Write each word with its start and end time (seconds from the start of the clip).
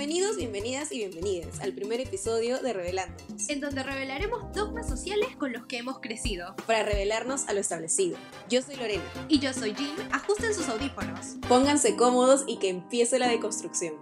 Bienvenidos, 0.00 0.38
bienvenidas 0.38 0.92
y 0.92 0.96
bienvenidas 0.96 1.60
al 1.60 1.74
primer 1.74 2.00
episodio 2.00 2.62
de 2.62 2.72
Revelándonos, 2.72 3.50
en 3.50 3.60
donde 3.60 3.82
revelaremos 3.82 4.50
dogmas 4.54 4.88
sociales 4.88 5.36
con 5.36 5.52
los 5.52 5.66
que 5.66 5.76
hemos 5.76 6.00
crecido. 6.00 6.56
para 6.66 6.84
revelarnos 6.84 7.46
a 7.48 7.52
lo 7.52 7.60
establecido. 7.60 8.16
Yo 8.48 8.62
soy 8.62 8.76
Lorena. 8.76 9.04
Y 9.28 9.40
yo 9.40 9.52
soy 9.52 9.74
Jean, 9.74 9.94
ajusten 10.10 10.54
sus 10.54 10.70
audífonos. 10.70 11.36
Pónganse 11.46 11.96
cómodos 11.96 12.44
y 12.46 12.58
que 12.58 12.70
empiece 12.70 13.18
la 13.18 13.28
deconstrucción. 13.28 13.94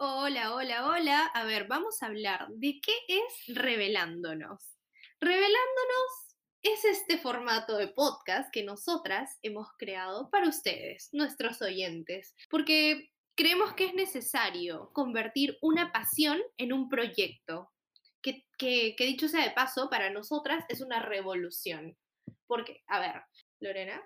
Hola, 0.00 0.52
hola, 0.52 0.84
hola. 0.84 1.26
A 1.26 1.44
ver, 1.44 1.68
vamos 1.68 2.02
a 2.02 2.06
hablar 2.06 2.48
de 2.48 2.80
qué 2.82 2.94
es 3.06 3.56
revelándonos. 3.56 4.74
Revelándonos 5.20 6.24
es 6.62 6.84
este 6.84 7.18
formato 7.18 7.76
de 7.76 7.86
podcast 7.86 8.50
que 8.52 8.64
nosotras 8.64 9.38
hemos 9.42 9.68
creado 9.78 10.28
para 10.30 10.48
ustedes, 10.48 11.08
nuestros 11.12 11.62
oyentes, 11.62 12.34
porque 12.50 13.13
creemos 13.34 13.74
que 13.74 13.86
es 13.86 13.94
necesario 13.94 14.90
convertir 14.92 15.58
una 15.60 15.92
pasión 15.92 16.40
en 16.56 16.72
un 16.72 16.88
proyecto, 16.88 17.70
que, 18.22 18.94
dicho 18.98 19.28
sea 19.28 19.44
de 19.44 19.50
paso, 19.50 19.90
para 19.90 20.10
nosotras 20.10 20.64
es 20.68 20.80
una 20.80 21.00
revolución. 21.00 21.96
Porque, 22.46 22.82
a 22.86 23.00
ver, 23.00 23.22
Lorena, 23.60 24.02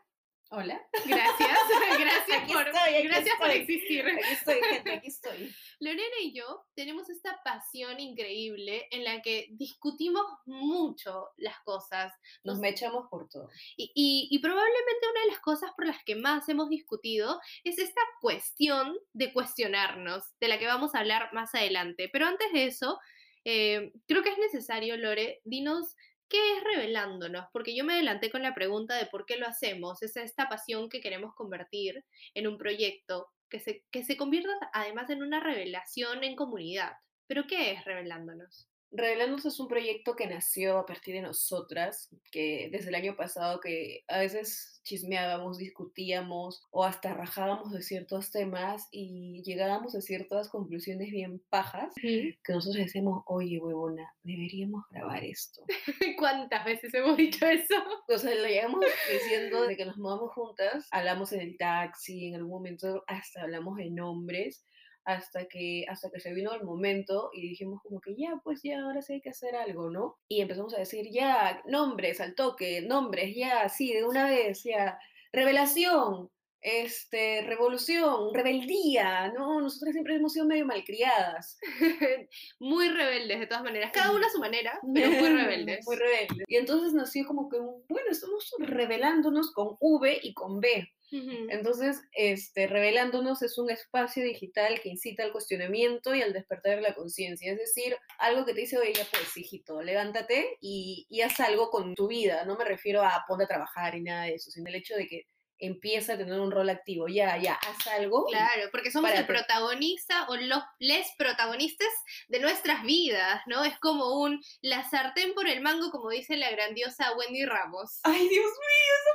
Hola. 0.51 0.81
gracias, 1.05 1.59
gracias, 1.99 2.43
Aquí 2.43 2.53
por, 2.55 2.67
estoy, 2.67 2.95
aquí 2.95 3.07
gracias 3.09 3.37
por 3.39 3.51
estoy. 3.51 3.63
existir. 3.63 4.07
Aquí 4.09 4.33
estoy, 4.33 4.61
gente, 4.63 4.93
aquí 4.93 5.07
estoy. 5.09 5.55
Lorena 5.81 6.17
y 6.23 6.33
yo 6.33 6.65
tenemos 6.75 7.11
esta 7.11 7.39
pasión 7.45 8.01
increíble 8.01 8.89
en 8.91 9.05
la 9.05 9.21
que 9.21 9.49
discutimos 9.51 10.25
mucho 10.47 11.29
las 11.37 11.61
cosas 11.65 12.15
Nos 12.45 12.59
mechamos 12.61 13.09
por 13.11 13.29
todo. 13.29 13.51
y, 13.77 13.93
y- 13.95 14.29
y 14.31 14.39
probablemente 14.39 15.07
una 15.13 15.21
de 15.23 15.29
las 15.33 15.41
cosas 15.41 15.71
por 15.77 15.87
las 15.87 16.03
que 16.05 16.17
más 16.17 16.49
hemos 16.49 16.71
discutido 16.71 17.39
es 17.65 17.79
esta 17.79 18.01
cuestión 18.23 18.97
de 19.13 19.33
cuestionarnos, 19.35 20.25
de 20.41 20.49
la 20.49 20.59
que 20.59 20.67
vamos 20.67 20.95
a 20.95 21.01
hablar 21.01 21.29
más 21.35 21.55
adelante. 21.55 22.09
Pero 22.11 22.27
antes 22.27 22.51
de 22.53 22.65
eso, 22.65 22.99
eh, 23.45 23.93
creo 24.07 24.23
que 24.23 24.31
es 24.31 24.39
necesario, 24.39 24.97
Lore, 24.97 25.41
dinos 25.45 25.95
qué 26.29 26.57
es 26.57 26.65
revelándonos, 26.65 27.47
porque 27.53 27.75
yo 27.77 27.85
me 27.85 27.95
adelanté 27.95 28.31
con 28.31 28.43
la 28.43 28.55
pregunta 28.55 28.97
de 28.97 29.07
por 29.07 29.27
qué 29.27 29.37
lo 29.37 29.47
hacemos, 29.47 30.03
es 30.03 30.17
esta 30.17 30.49
pasión 30.49 30.89
que 30.89 31.01
queremos 31.01 31.35
convertir 31.35 32.05
en 32.35 32.47
un 32.47 32.59
proyecto 32.59 33.29
que 33.49 33.61
se, 33.61 33.85
que 33.91 34.05
se 34.05 34.17
convierta 34.17 34.53
además 34.73 35.11
en 35.11 35.23
una 35.23 35.41
revelación 35.41 36.25
en 36.25 36.37
comunidad. 36.37 36.93
¿Pero 37.27 37.47
qué 37.47 37.73
es 37.73 37.85
revelándonos? 37.85 38.69
Revelándonos 38.91 39.45
es 39.45 39.61
un 39.61 39.69
proyecto 39.69 40.17
que 40.17 40.27
nació 40.27 40.79
a 40.79 40.87
partir 40.87 41.15
de 41.15 41.23
nosotras, 41.23 42.09
que 42.31 42.69
desde 42.73 42.89
el 42.89 42.95
año 42.95 43.17
pasado 43.17 43.61
que 43.61 44.05
a 44.09 44.19
veces 44.19 44.79
chismeábamos, 44.89 45.59
discutíamos 45.59 46.63
o 46.71 46.83
hasta 46.83 47.13
rajábamos 47.13 47.73
de 47.73 47.83
ciertos 47.83 48.31
temas 48.31 48.89
y 48.91 49.43
llegábamos 49.45 49.95
a 49.95 50.01
ciertas 50.01 50.49
conclusiones 50.49 51.11
bien 51.11 51.43
pajas 51.51 51.93
que 52.01 52.35
nosotros 52.49 52.83
decíamos, 52.83 53.23
oye, 53.27 53.59
huevona, 53.59 54.15
deberíamos 54.23 54.85
grabar 54.91 55.23
esto. 55.25 55.63
¿Cuántas 56.19 56.65
veces 56.65 56.95
hemos 56.95 57.19
dicho 57.19 57.47
eso? 57.47 57.75
O 58.09 58.17
sea, 58.17 58.35
lo 58.35 58.49
llegamos 58.49 58.81
diciendo 59.13 59.67
de 59.67 59.77
que 59.77 59.85
nos 59.85 59.99
mudamos 59.99 60.33
juntas, 60.33 60.89
hablamos 60.91 61.33
en 61.33 61.41
el 61.41 61.59
taxi, 61.59 62.29
en 62.29 62.37
algún 62.37 62.53
momento 62.53 63.05
hasta 63.07 63.43
hablamos 63.43 63.77
de 63.77 63.91
nombres, 63.91 64.65
hasta 65.09 65.47
que, 65.49 65.87
hasta 65.89 66.11
que 66.11 66.21
se 66.21 66.35
vino 66.35 66.53
el 66.53 66.65
momento 66.65 67.31
y 67.33 67.41
dijimos 67.41 67.81
como 67.83 67.99
que 67.99 68.15
ya, 68.15 68.39
pues 68.45 68.61
ya, 68.63 68.83
ahora 68.83 69.01
sí 69.01 69.15
hay 69.15 69.21
que 69.23 69.31
hacer 69.31 69.57
algo, 69.57 69.89
¿no? 69.89 70.19
Y 70.29 70.43
empezamos 70.43 70.75
a 70.75 70.81
decir, 70.81 71.09
ya, 71.11 71.63
nombres 71.67 72.21
al 72.21 72.35
toque, 72.35 72.83
nombres, 72.83 73.35
ya, 73.35 73.71
sí, 73.71 73.95
de 73.95 74.05
una 74.05 74.27
vez, 74.29 74.65
ya, 74.65 74.99
revelación, 75.33 76.31
este, 76.61 77.41
revolución, 77.41 78.35
rebeldía, 78.35 79.33
¿no? 79.33 79.63
Nosotras 79.63 79.95
siempre 79.95 80.17
hemos 80.17 80.35
sido 80.35 80.45
medio 80.45 80.67
malcriadas. 80.67 81.59
muy 82.61 82.91
rebeldes 82.91 83.41
de 83.41 83.47
todas 83.47 83.65
maneras, 83.65 83.93
cada 83.95 84.13
una 84.13 84.27
a 84.27 84.31
su 84.31 84.39
manera, 84.39 84.79
pero 84.95 85.11
muy 85.11 85.29
rebeldes. 85.31 85.87
Muy 85.87 85.97
rebeldes. 85.97 86.45
Y 86.47 86.57
entonces 86.57 86.93
nació 86.93 87.27
como 87.27 87.49
que, 87.49 87.57
bueno, 87.59 88.11
estamos 88.11 88.55
revelándonos 88.59 89.53
con 89.53 89.79
V 89.81 90.21
y 90.23 90.35
con 90.35 90.61
B. 90.61 90.87
Entonces, 91.11 92.01
este, 92.13 92.67
Revelándonos 92.67 93.43
es 93.43 93.59
un 93.59 93.71
espacio 93.71 94.25
digital 94.25 94.81
que 94.81 94.89
incita 94.89 95.23
al 95.23 95.33
cuestionamiento 95.33 96.15
y 96.15 96.23
al 96.23 96.33
despertar 96.33 96.77
de 96.77 96.83
la 96.83 96.95
conciencia. 96.95 97.53
Es 97.53 97.59
decir, 97.59 97.97
algo 98.19 98.45
que 98.45 98.55
te 98.55 98.61
dice, 98.61 98.79
oye, 98.79 98.93
ya 98.93 99.07
pues, 99.11 99.37
hijito, 99.37 99.83
levántate 99.83 100.57
y, 100.61 101.07
y 101.09 101.23
haz 101.23 101.41
algo 101.41 101.71
con 101.71 101.95
tu 101.95 102.09
vida. 102.09 102.45
No 102.45 102.57
me 102.57 102.65
refiero 102.65 103.03
a 103.03 103.25
ponte 103.27 103.45
a 103.45 103.49
trabajar 103.49 103.95
y 103.95 104.03
nada 104.03 104.25
de 104.25 104.35
eso, 104.35 104.51
sino 104.51 104.69
el 104.69 104.75
hecho 104.75 104.95
de 104.97 105.07
que 105.07 105.27
empieza 105.59 106.15
a 106.15 106.19
tener 106.19 106.39
un 106.41 106.51
rol 106.51 106.71
activo. 106.71 107.09
Ya, 107.09 107.37
ya, 107.37 107.55
haz 107.55 107.87
algo. 107.89 108.27
Claro, 108.27 108.69
porque 108.71 108.91
somos 108.91 109.11
el 109.11 109.27
protagonista 109.27 110.27
o 110.29 110.37
los 110.37 110.63
les 110.79 111.09
protagonistas 111.17 111.89
de 112.29 112.41
nuestras 112.41 112.83
vidas, 112.83 113.43
¿no? 113.47 113.65
Es 113.65 113.79
como 113.79 114.21
un 114.21 114.43
la 114.61 114.89
sartén 114.89 115.35
por 115.35 115.49
el 115.49 115.61
mango, 115.61 115.91
como 115.91 116.11
dice 116.11 116.37
la 116.37 116.51
grandiosa 116.51 117.17
Wendy 117.17 117.45
Ramos. 117.45 118.01
Ay, 118.05 118.29
Dios 118.29 118.45
mío, 118.45 118.95
esa 119.01 119.11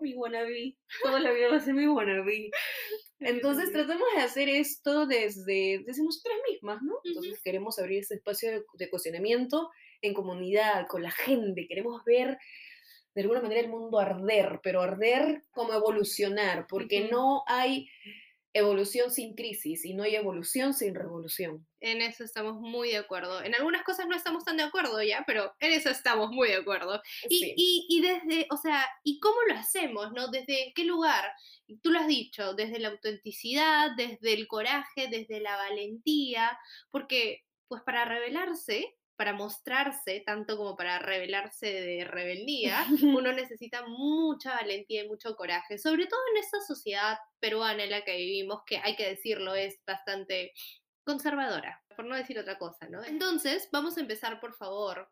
mi 0.00 0.14
wannabe. 0.14 0.76
Toda 1.02 1.20
la 1.20 1.32
vida 1.32 1.48
va 1.48 1.56
a 1.56 1.60
ser 1.60 1.74
mi 1.74 1.86
wannabe. 1.86 2.50
Entonces 3.20 3.72
tratamos 3.72 4.06
de 4.14 4.22
hacer 4.22 4.48
esto 4.48 5.06
desde, 5.06 5.82
desde 5.84 6.04
nosotras 6.04 6.38
mismas, 6.50 6.82
¿no? 6.82 6.94
Entonces 7.04 7.40
queremos 7.42 7.78
abrir 7.78 8.00
ese 8.00 8.14
espacio 8.14 8.50
de, 8.50 8.64
de 8.74 8.90
cuestionamiento 8.90 9.70
en 10.02 10.14
comunidad, 10.14 10.86
con 10.86 11.02
la 11.02 11.10
gente. 11.10 11.66
Queremos 11.66 12.04
ver 12.04 12.38
de 13.14 13.22
alguna 13.22 13.42
manera 13.42 13.60
el 13.60 13.68
mundo 13.68 13.98
arder, 13.98 14.60
pero 14.62 14.80
arder 14.80 15.42
como 15.50 15.72
evolucionar, 15.72 16.66
porque 16.68 17.08
no 17.10 17.42
hay 17.48 17.88
evolución 18.52 19.10
sin 19.10 19.34
crisis 19.34 19.84
y 19.84 19.94
no 19.94 20.02
hay 20.04 20.16
evolución 20.16 20.74
sin 20.74 20.94
revolución. 20.94 21.66
En 21.80 22.02
eso 22.02 22.24
estamos 22.24 22.56
muy 22.60 22.90
de 22.90 22.96
acuerdo. 22.96 23.42
En 23.42 23.54
algunas 23.54 23.84
cosas 23.84 24.06
no 24.08 24.16
estamos 24.16 24.44
tan 24.44 24.56
de 24.56 24.64
acuerdo 24.64 25.00
ya, 25.02 25.22
pero 25.26 25.54
en 25.60 25.72
eso 25.72 25.90
estamos 25.90 26.30
muy 26.30 26.48
de 26.48 26.56
acuerdo. 26.56 27.00
Y, 27.28 27.38
Sí. 27.38 27.54
y, 27.56 27.86
y 27.88 28.00
desde, 28.00 28.46
o 28.50 28.56
sea, 28.56 28.84
¿y 29.04 29.20
cómo 29.20 29.36
lo 29.48 29.54
hacemos, 29.54 30.12
no? 30.12 30.28
¿Desde 30.28 30.72
qué 30.74 30.84
lugar? 30.84 31.30
Tú 31.82 31.90
lo 31.92 32.00
has 32.00 32.08
dicho, 32.08 32.54
desde 32.54 32.80
la 32.80 32.88
autenticidad, 32.88 33.90
desde 33.96 34.32
el 34.32 34.48
coraje, 34.48 35.08
desde 35.08 35.40
la 35.40 35.56
valentía, 35.56 36.58
porque, 36.90 37.44
pues 37.68 37.82
para 37.82 38.04
rebelarse, 38.06 38.97
para 39.18 39.32
mostrarse, 39.32 40.22
tanto 40.24 40.56
como 40.56 40.76
para 40.76 41.00
rebelarse 41.00 41.66
de 41.66 42.04
rebeldía, 42.04 42.86
uno 43.02 43.32
necesita 43.32 43.84
mucha 43.88 44.54
valentía 44.54 45.04
y 45.04 45.08
mucho 45.08 45.34
coraje, 45.34 45.76
sobre 45.76 46.06
todo 46.06 46.20
en 46.32 46.38
esta 46.38 46.60
sociedad 46.60 47.18
peruana 47.40 47.82
en 47.82 47.90
la 47.90 48.04
que 48.04 48.16
vivimos, 48.16 48.62
que 48.64 48.78
hay 48.78 48.94
que 48.94 49.08
decirlo, 49.08 49.56
es 49.56 49.80
bastante 49.84 50.52
conservadora, 51.04 51.82
por 51.96 52.04
no 52.04 52.14
decir 52.14 52.38
otra 52.38 52.58
cosa, 52.58 52.88
¿no? 52.88 53.02
Entonces, 53.02 53.68
vamos 53.72 53.96
a 53.96 54.02
empezar, 54.02 54.38
por 54.38 54.54
favor, 54.54 55.10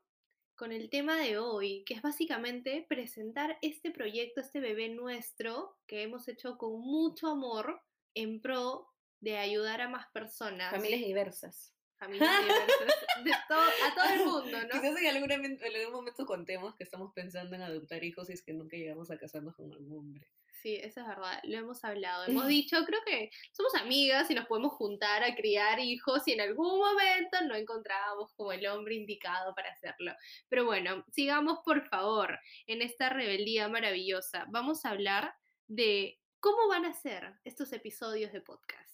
con 0.54 0.70
el 0.70 0.88
tema 0.88 1.16
de 1.16 1.38
hoy, 1.38 1.82
que 1.84 1.94
es 1.94 2.02
básicamente 2.02 2.86
presentar 2.88 3.58
este 3.60 3.90
proyecto, 3.90 4.40
este 4.40 4.60
bebé 4.60 4.88
nuestro, 4.88 5.76
que 5.88 6.02
hemos 6.02 6.28
hecho 6.28 6.56
con 6.58 6.80
mucho 6.80 7.26
amor 7.26 7.82
en 8.14 8.40
pro 8.40 8.86
de 9.20 9.38
ayudar 9.38 9.80
a 9.80 9.88
más 9.88 10.06
personas. 10.12 10.70
Familias 10.70 11.00
diversas. 11.00 11.75
de 13.24 13.32
todo, 13.48 13.60
a 13.60 13.94
todo 13.94 14.12
el 14.12 14.24
mundo, 14.24 14.58
¿no? 14.62 14.80
Quizás 14.80 15.00
en 15.00 15.06
algún, 15.16 15.28
momento, 15.28 15.64
en 15.64 15.76
algún 15.76 15.94
momento 15.94 16.26
contemos 16.26 16.74
que 16.76 16.84
estamos 16.84 17.12
pensando 17.14 17.56
en 17.56 17.62
adoptar 17.62 18.04
hijos 18.04 18.28
y 18.28 18.34
es 18.34 18.42
que 18.42 18.52
nunca 18.52 18.76
llegamos 18.76 19.10
a 19.10 19.18
casarnos 19.18 19.56
con 19.56 19.72
algún 19.72 19.98
hombre. 19.98 20.26
Sí, 20.62 20.76
eso 20.82 21.00
es 21.00 21.06
verdad, 21.06 21.40
lo 21.44 21.58
hemos 21.58 21.84
hablado, 21.84 22.24
hemos 22.28 22.48
dicho, 22.48 22.84
creo 22.84 23.00
que 23.06 23.30
somos 23.52 23.74
amigas 23.76 24.30
y 24.30 24.34
nos 24.34 24.46
podemos 24.46 24.72
juntar 24.72 25.22
a 25.22 25.34
criar 25.34 25.78
hijos 25.80 26.26
y 26.26 26.32
en 26.32 26.40
algún 26.40 26.78
momento 26.78 27.38
no 27.46 27.54
encontrábamos 27.54 28.32
como 28.34 28.52
el 28.52 28.66
hombre 28.66 28.94
indicado 28.94 29.54
para 29.54 29.70
hacerlo. 29.70 30.12
Pero 30.48 30.64
bueno, 30.64 31.04
sigamos 31.12 31.60
por 31.64 31.86
favor 31.88 32.38
en 32.66 32.82
esta 32.82 33.08
rebeldía 33.08 33.68
maravillosa. 33.68 34.44
Vamos 34.48 34.84
a 34.84 34.90
hablar 34.90 35.34
de 35.68 36.20
cómo 36.40 36.68
van 36.68 36.84
a 36.84 36.92
ser 36.92 37.34
estos 37.44 37.72
episodios 37.72 38.32
de 38.32 38.40
podcast. 38.40 38.85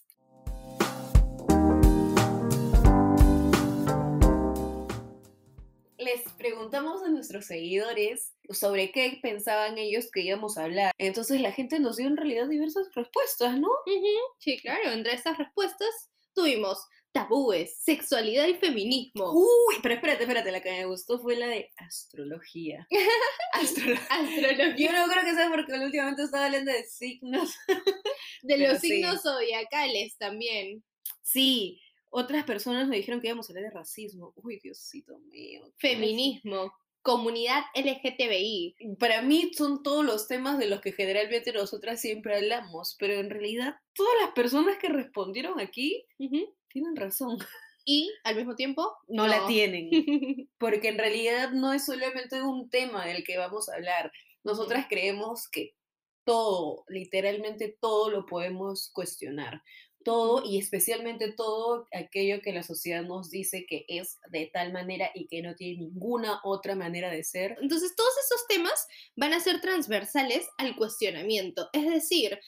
Les 6.03 6.21
preguntamos 6.37 7.01
a 7.03 7.07
nuestros 7.07 7.45
seguidores 7.45 8.33
sobre 8.49 8.91
qué 8.91 9.19
pensaban 9.21 9.77
ellos 9.77 10.09
que 10.11 10.21
íbamos 10.21 10.57
a 10.57 10.65
hablar. 10.65 10.91
Entonces 10.97 11.39
la 11.39 11.51
gente 11.51 11.79
nos 11.79 11.95
dio 11.95 12.07
en 12.07 12.17
realidad 12.17 12.49
diversas 12.49 12.93
respuestas, 12.93 13.57
¿no? 13.57 13.69
Sí, 14.39 14.59
claro, 14.59 14.91
entre 14.91 15.13
estas 15.13 15.37
respuestas 15.37 15.87
tuvimos 16.33 16.85
tabúes, 17.13 17.77
sexualidad 17.79 18.47
y 18.47 18.55
feminismo. 18.55 19.31
Uy, 19.31 19.75
pero 19.81 19.95
espérate, 19.95 20.23
espérate, 20.23 20.51
la 20.51 20.61
que 20.61 20.71
me 20.71 20.85
gustó 20.85 21.19
fue 21.19 21.35
la 21.37 21.47
de 21.47 21.71
astrología. 21.77 22.87
Astrología. 23.53 24.07
Astrología 24.09 24.75
Yo 24.75 24.91
no 24.91 25.07
creo 25.07 25.23
que 25.23 25.35
sea 25.35 25.49
porque 25.49 25.73
últimamente 25.73 26.23
estaba 26.23 26.47
hablando 26.47 26.71
de 26.71 26.83
signos. 26.83 27.55
de 28.41 28.55
pero 28.57 28.73
los 28.73 28.81
sí. 28.81 28.89
signos 28.89 29.21
zodiacales 29.21 30.17
también. 30.17 30.83
Sí, 31.21 31.79
otras 32.13 32.43
personas 32.45 32.87
me 32.87 32.95
dijeron 32.97 33.19
que 33.19 33.27
íbamos 33.27 33.49
a 33.49 33.53
hablar 33.53 33.65
de 33.71 33.77
racismo. 33.77 34.33
Uy, 34.35 34.59
Diosito 34.61 35.17
mío. 35.19 35.73
Feminismo. 35.77 36.71
comunidad 37.01 37.63
LGTBI. 37.75 38.75
Para 38.97 39.21
mí 39.21 39.51
son 39.57 39.83
todos 39.83 40.05
los 40.05 40.27
temas 40.27 40.57
de 40.57 40.67
los 40.69 40.79
que 40.79 40.93
generalmente 40.93 41.51
nosotras 41.51 41.99
siempre 41.99 42.35
hablamos, 42.37 42.95
pero 42.97 43.15
en 43.15 43.29
realidad 43.29 43.75
todas 43.93 44.13
las 44.21 44.31
personas 44.31 44.77
que 44.77 44.87
respondieron 44.89 45.59
aquí 45.59 46.05
Ujú. 46.19 46.55
tienen 46.69 46.95
razón. 46.95 47.37
Y 47.85 48.09
al 48.23 48.37
mismo 48.37 48.55
tiempo, 48.55 48.95
No, 49.09 49.27
la 49.27 49.45
tienen, 49.45 49.89
porque 50.57 50.87
en 50.87 50.97
realidad 50.97 51.51
no 51.51 51.73
es 51.73 51.85
solamente 51.85 52.41
un 52.41 52.69
tema 52.69 53.05
del 53.05 53.25
que 53.25 53.37
vamos 53.37 53.67
a 53.67 53.75
hablar. 53.75 54.09
Nosotras 54.45 54.85
creemos 54.89 55.49
que 55.49 55.75
todo, 56.23 56.85
literalmente 56.87 57.77
todo 57.81 58.09
lo 58.09 58.25
podemos 58.25 58.89
cuestionar. 58.93 59.61
Todo 60.03 60.43
y 60.45 60.57
especialmente 60.57 61.31
todo 61.31 61.87
aquello 61.93 62.41
que 62.41 62.53
la 62.53 62.63
sociedad 62.63 63.03
nos 63.03 63.29
dice 63.29 63.65
que 63.67 63.85
es 63.87 64.19
de 64.29 64.49
tal 64.53 64.73
manera 64.73 65.09
y 65.13 65.27
que 65.27 65.41
no 65.41 65.55
tiene 65.55 65.79
ninguna 65.79 66.39
otra 66.43 66.75
manera 66.75 67.09
de 67.09 67.23
ser. 67.23 67.57
Entonces, 67.61 67.95
todos 67.95 68.13
esos 68.25 68.47
temas 68.47 68.87
van 69.15 69.33
a 69.33 69.39
ser 69.39 69.61
transversales 69.61 70.47
al 70.57 70.75
cuestionamiento. 70.75 71.69
Es 71.73 71.89
decir, 71.89 72.39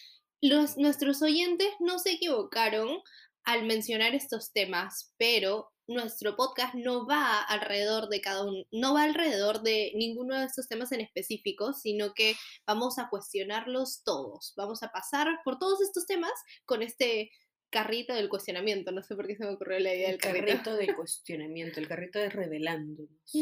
los, 0.42 0.78
nuestros 0.78 1.22
oyentes 1.22 1.70
no 1.80 2.00
se 2.00 2.12
equivocaron 2.12 3.00
al 3.44 3.64
mencionar 3.66 4.16
estos 4.16 4.52
temas, 4.52 5.14
pero 5.18 5.72
nuestro 5.88 6.36
podcast 6.36 6.74
no 6.74 7.06
va 7.06 7.42
alrededor 7.42 8.10
de 8.10 8.22
cada 8.22 8.44
uno, 8.44 8.64
no 8.72 8.94
va 8.96 9.04
alrededor 9.04 9.62
de 9.62 9.92
ninguno 9.96 10.38
de 10.38 10.46
estos 10.46 10.68
temas 10.68 10.92
en 10.92 11.02
específico, 11.02 11.74
sino 11.74 12.14
que 12.14 12.36
vamos 12.66 12.98
a 12.98 13.10
cuestionarlos 13.10 14.02
todos. 14.04 14.54
Vamos 14.58 14.82
a 14.84 14.92
pasar 14.92 15.28
por 15.44 15.60
todos 15.60 15.82
estos 15.82 16.08
temas 16.08 16.34
con 16.66 16.82
este 16.82 17.32
carrito 17.76 18.14
del 18.14 18.30
cuestionamiento. 18.30 18.94
No 18.94 19.04
sé 19.04 19.18
por 19.18 19.28
qué 19.28 19.36
se 19.36 19.44
me 19.44 19.52
ocurrió 19.52 19.80
la 19.80 19.94
idea 19.94 20.06
del 20.08 20.16
El 20.16 20.22
carrito. 20.22 20.46
carrito 20.46 20.76
de 20.76 20.96
cuestionamiento, 20.96 21.82
el 21.82 21.90
carrito 21.90 22.20
de 22.20 22.30
revelándonos. 22.30 23.34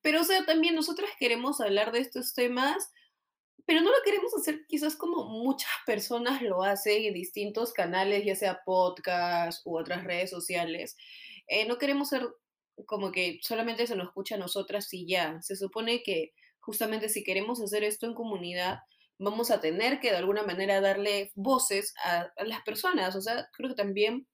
Pero, 0.00 0.20
o 0.20 0.24
sea, 0.24 0.44
también 0.44 0.76
nosotras 0.76 1.10
queremos 1.18 1.60
hablar 1.60 1.90
de 1.90 1.98
estos 1.98 2.32
temas, 2.32 2.92
pero 3.66 3.80
no 3.80 3.90
lo 3.90 3.96
queremos 4.04 4.32
hacer 4.36 4.64
quizás 4.68 4.94
como 4.94 5.24
muchas 5.24 5.72
personas 5.86 6.40
lo 6.40 6.62
hacen 6.62 7.02
en 7.02 7.14
distintos 7.14 7.72
canales, 7.72 8.24
ya 8.24 8.36
sea 8.36 8.60
podcast 8.64 9.66
u 9.66 9.76
otras 9.76 10.04
redes 10.04 10.30
sociales. 10.30 10.96
Eh, 11.48 11.66
no 11.66 11.78
queremos 11.78 12.10
ser 12.10 12.22
como 12.86 13.10
que 13.10 13.40
solamente 13.42 13.88
se 13.88 13.96
nos 13.96 14.06
escucha 14.06 14.36
a 14.36 14.38
nosotras 14.38 14.86
y 14.94 15.04
ya. 15.08 15.42
Se 15.42 15.56
supone 15.56 16.04
que 16.04 16.32
justamente 16.60 17.08
si 17.08 17.24
queremos 17.24 17.60
hacer 17.60 17.82
esto 17.82 18.06
en 18.06 18.14
comunidad, 18.14 18.78
vamos 19.20 19.50
a 19.50 19.60
tener 19.60 20.00
que 20.00 20.10
de 20.10 20.16
alguna 20.16 20.42
manera 20.42 20.80
darle 20.80 21.30
voces 21.34 21.94
a, 22.04 22.32
a 22.36 22.44
las 22.44 22.62
personas. 22.62 23.14
O 23.14 23.20
sea, 23.20 23.48
creo 23.52 23.70
que 23.70 23.76
también 23.76 24.26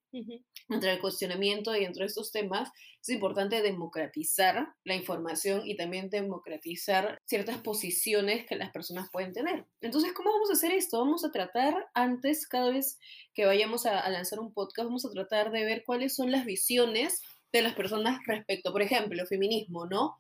entre 0.69 0.93
el 0.93 1.01
cuestionamiento 1.01 1.77
y 1.77 1.85
entre 1.85 2.07
estos 2.07 2.33
temas, 2.33 2.71
es 3.01 3.09
importante 3.11 3.63
democratizar 3.63 4.67
la 4.85 4.95
información 4.95 5.63
y 5.65 5.77
también 5.77 6.11
democratizar 6.11 7.21
ciertas 7.25 7.59
posiciones 7.59 8.47
que 8.47 8.57
las 8.57 8.71
personas 8.73 9.09
pueden 9.13 9.33
tener. 9.33 9.67
Entonces, 9.81 10.13
¿cómo 10.13 10.33
vamos 10.33 10.51
a 10.51 10.55
hacer 10.55 10.73
esto? 10.73 10.99
Vamos 10.99 11.25
a 11.25 11.31
tratar 11.31 11.89
antes, 11.95 12.49
cada 12.49 12.71
vez 12.71 12.99
que 13.35 13.47
vayamos 13.47 13.87
a, 13.87 14.01
a 14.01 14.11
lanzar 14.11 14.41
un 14.41 14.53
podcast, 14.53 14.87
vamos 14.87 15.07
a 15.07 15.11
tratar 15.11 15.53
de 15.53 15.65
ver 15.65 15.85
cuáles 15.85 16.17
son 16.17 16.33
las 16.33 16.45
visiones 16.45 17.23
de 17.53 17.63
las 17.63 17.75
personas 17.75 18.19
respecto, 18.27 18.73
por 18.73 18.83
ejemplo, 18.83 19.25
feminismo, 19.27 19.87
¿no? 19.87 20.17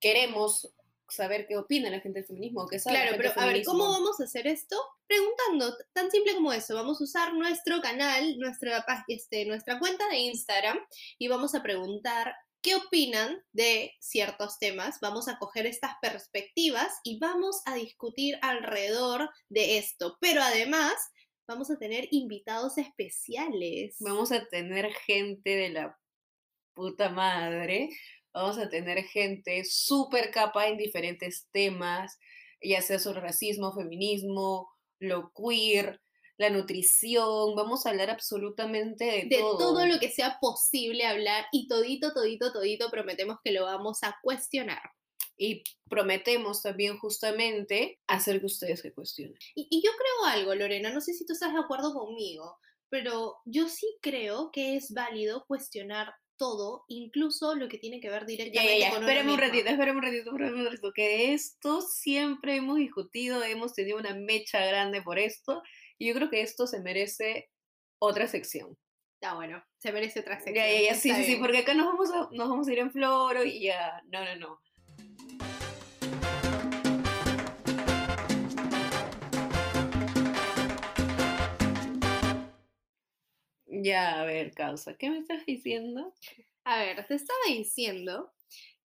Queremos 0.00 0.72
saber 1.08 1.46
qué 1.46 1.56
opina 1.56 1.90
la 1.90 2.00
gente 2.00 2.20
del 2.20 2.26
feminismo, 2.26 2.66
qué 2.66 2.78
sabe 2.78 2.94
la 2.94 3.02
Claro, 3.02 3.16
gente 3.16 3.32
pero 3.34 3.40
a 3.40 3.52
ver, 3.52 3.64
¿cómo 3.64 3.88
vamos 3.90 4.20
a 4.20 4.24
hacer 4.24 4.46
esto? 4.46 4.76
Preguntando, 5.06 5.76
tan 5.92 6.10
simple 6.10 6.34
como 6.34 6.52
eso. 6.52 6.74
Vamos 6.74 7.00
a 7.00 7.04
usar 7.04 7.34
nuestro 7.34 7.80
canal, 7.80 8.38
nuestra, 8.38 8.84
este, 9.08 9.44
nuestra 9.46 9.78
cuenta 9.78 10.08
de 10.08 10.18
Instagram 10.18 10.78
y 11.18 11.28
vamos 11.28 11.54
a 11.54 11.62
preguntar 11.62 12.34
qué 12.62 12.74
opinan 12.74 13.40
de 13.52 13.94
ciertos 14.00 14.58
temas. 14.58 14.98
Vamos 15.00 15.28
a 15.28 15.38
coger 15.38 15.66
estas 15.66 15.92
perspectivas 16.02 16.92
y 17.04 17.18
vamos 17.18 17.62
a 17.64 17.74
discutir 17.74 18.38
alrededor 18.42 19.30
de 19.48 19.78
esto. 19.78 20.18
Pero 20.20 20.42
además, 20.42 20.94
vamos 21.46 21.70
a 21.70 21.78
tener 21.78 22.08
invitados 22.10 22.78
especiales. 22.78 23.96
Vamos 24.00 24.32
a 24.32 24.44
tener 24.46 24.92
gente 25.06 25.50
de 25.50 25.68
la 25.70 25.98
puta 26.74 27.08
madre. 27.08 27.88
Vamos 28.36 28.58
a 28.58 28.68
tener 28.68 29.02
gente 29.04 29.64
súper 29.64 30.30
capa 30.30 30.66
en 30.66 30.76
diferentes 30.76 31.48
temas, 31.52 32.18
ya 32.62 32.82
sea 32.82 32.98
sobre 32.98 33.22
racismo, 33.22 33.72
feminismo, 33.72 34.68
lo 34.98 35.32
queer, 35.32 36.02
la 36.36 36.50
nutrición. 36.50 37.54
Vamos 37.54 37.86
a 37.86 37.90
hablar 37.90 38.10
absolutamente 38.10 39.06
de, 39.06 39.24
de 39.24 39.38
todo. 39.38 39.56
todo 39.56 39.86
lo 39.86 39.98
que 39.98 40.10
sea 40.10 40.36
posible 40.38 41.06
hablar 41.06 41.46
y 41.50 41.66
todito, 41.66 42.12
todito, 42.12 42.52
todito 42.52 42.90
prometemos 42.90 43.38
que 43.42 43.52
lo 43.52 43.64
vamos 43.64 44.02
a 44.02 44.14
cuestionar. 44.22 44.82
Y 45.38 45.64
prometemos 45.88 46.60
también 46.60 46.98
justamente 46.98 48.00
hacer 48.06 48.40
que 48.40 48.46
ustedes 48.46 48.80
se 48.80 48.92
cuestionen. 48.92 49.38
Y, 49.54 49.66
y 49.70 49.82
yo 49.82 49.92
creo 49.92 50.30
algo, 50.30 50.54
Lorena, 50.54 50.90
no 50.90 51.00
sé 51.00 51.14
si 51.14 51.24
tú 51.24 51.32
estás 51.32 51.54
de 51.54 51.60
acuerdo 51.60 51.94
conmigo, 51.94 52.58
pero 52.90 53.36
yo 53.46 53.70
sí 53.70 53.96
creo 54.02 54.50
que 54.52 54.76
es 54.76 54.92
válido 54.92 55.46
cuestionar 55.46 56.12
todo, 56.36 56.84
incluso 56.88 57.54
lo 57.54 57.68
que 57.68 57.78
tiene 57.78 58.00
que 58.00 58.10
ver 58.10 58.26
directamente 58.26 58.78
ya, 58.78 58.88
ya, 58.88 58.94
con 58.94 59.02
espérame 59.02 59.32
un 59.32 59.38
ratito, 59.38 59.68
espérame 59.68 59.96
un 59.96 60.02
ratito, 60.02 60.30
espérame 60.30 60.60
un 60.60 60.64
ratito, 60.66 60.92
que 60.92 61.32
esto 61.32 61.80
siempre 61.80 62.56
hemos 62.56 62.76
discutido, 62.76 63.42
hemos 63.42 63.74
tenido 63.74 63.98
una 63.98 64.14
mecha 64.14 64.64
grande 64.64 65.02
por 65.02 65.18
esto, 65.18 65.62
y 65.98 66.08
yo 66.08 66.14
creo 66.14 66.30
que 66.30 66.42
esto 66.42 66.66
se 66.66 66.80
merece 66.80 67.50
otra 67.98 68.28
sección. 68.28 68.76
Ah, 69.22 69.34
bueno, 69.34 69.64
se 69.78 69.92
merece 69.92 70.20
otra 70.20 70.36
sección. 70.36 70.54
Ya, 70.54 70.70
ya, 70.70 70.80
ya, 70.80 70.94
sí, 70.94 71.12
sí, 71.24 71.36
porque 71.36 71.58
acá 71.58 71.74
nos 71.74 71.86
vamos 71.86 72.10
a, 72.10 72.28
nos 72.32 72.48
vamos 72.48 72.68
a 72.68 72.72
ir 72.72 72.78
en 72.78 72.92
floro 72.92 73.42
y 73.44 73.60
ya, 73.60 74.02
no, 74.12 74.24
no, 74.24 74.36
no. 74.36 74.60
Ya, 83.86 84.20
a 84.20 84.24
ver, 84.24 84.52
causa, 84.52 84.96
¿qué 84.96 85.08
me 85.08 85.18
estás 85.18 85.46
diciendo? 85.46 86.12
A 86.64 86.78
ver, 86.78 87.06
te 87.06 87.14
estaba 87.14 87.38
diciendo 87.46 88.32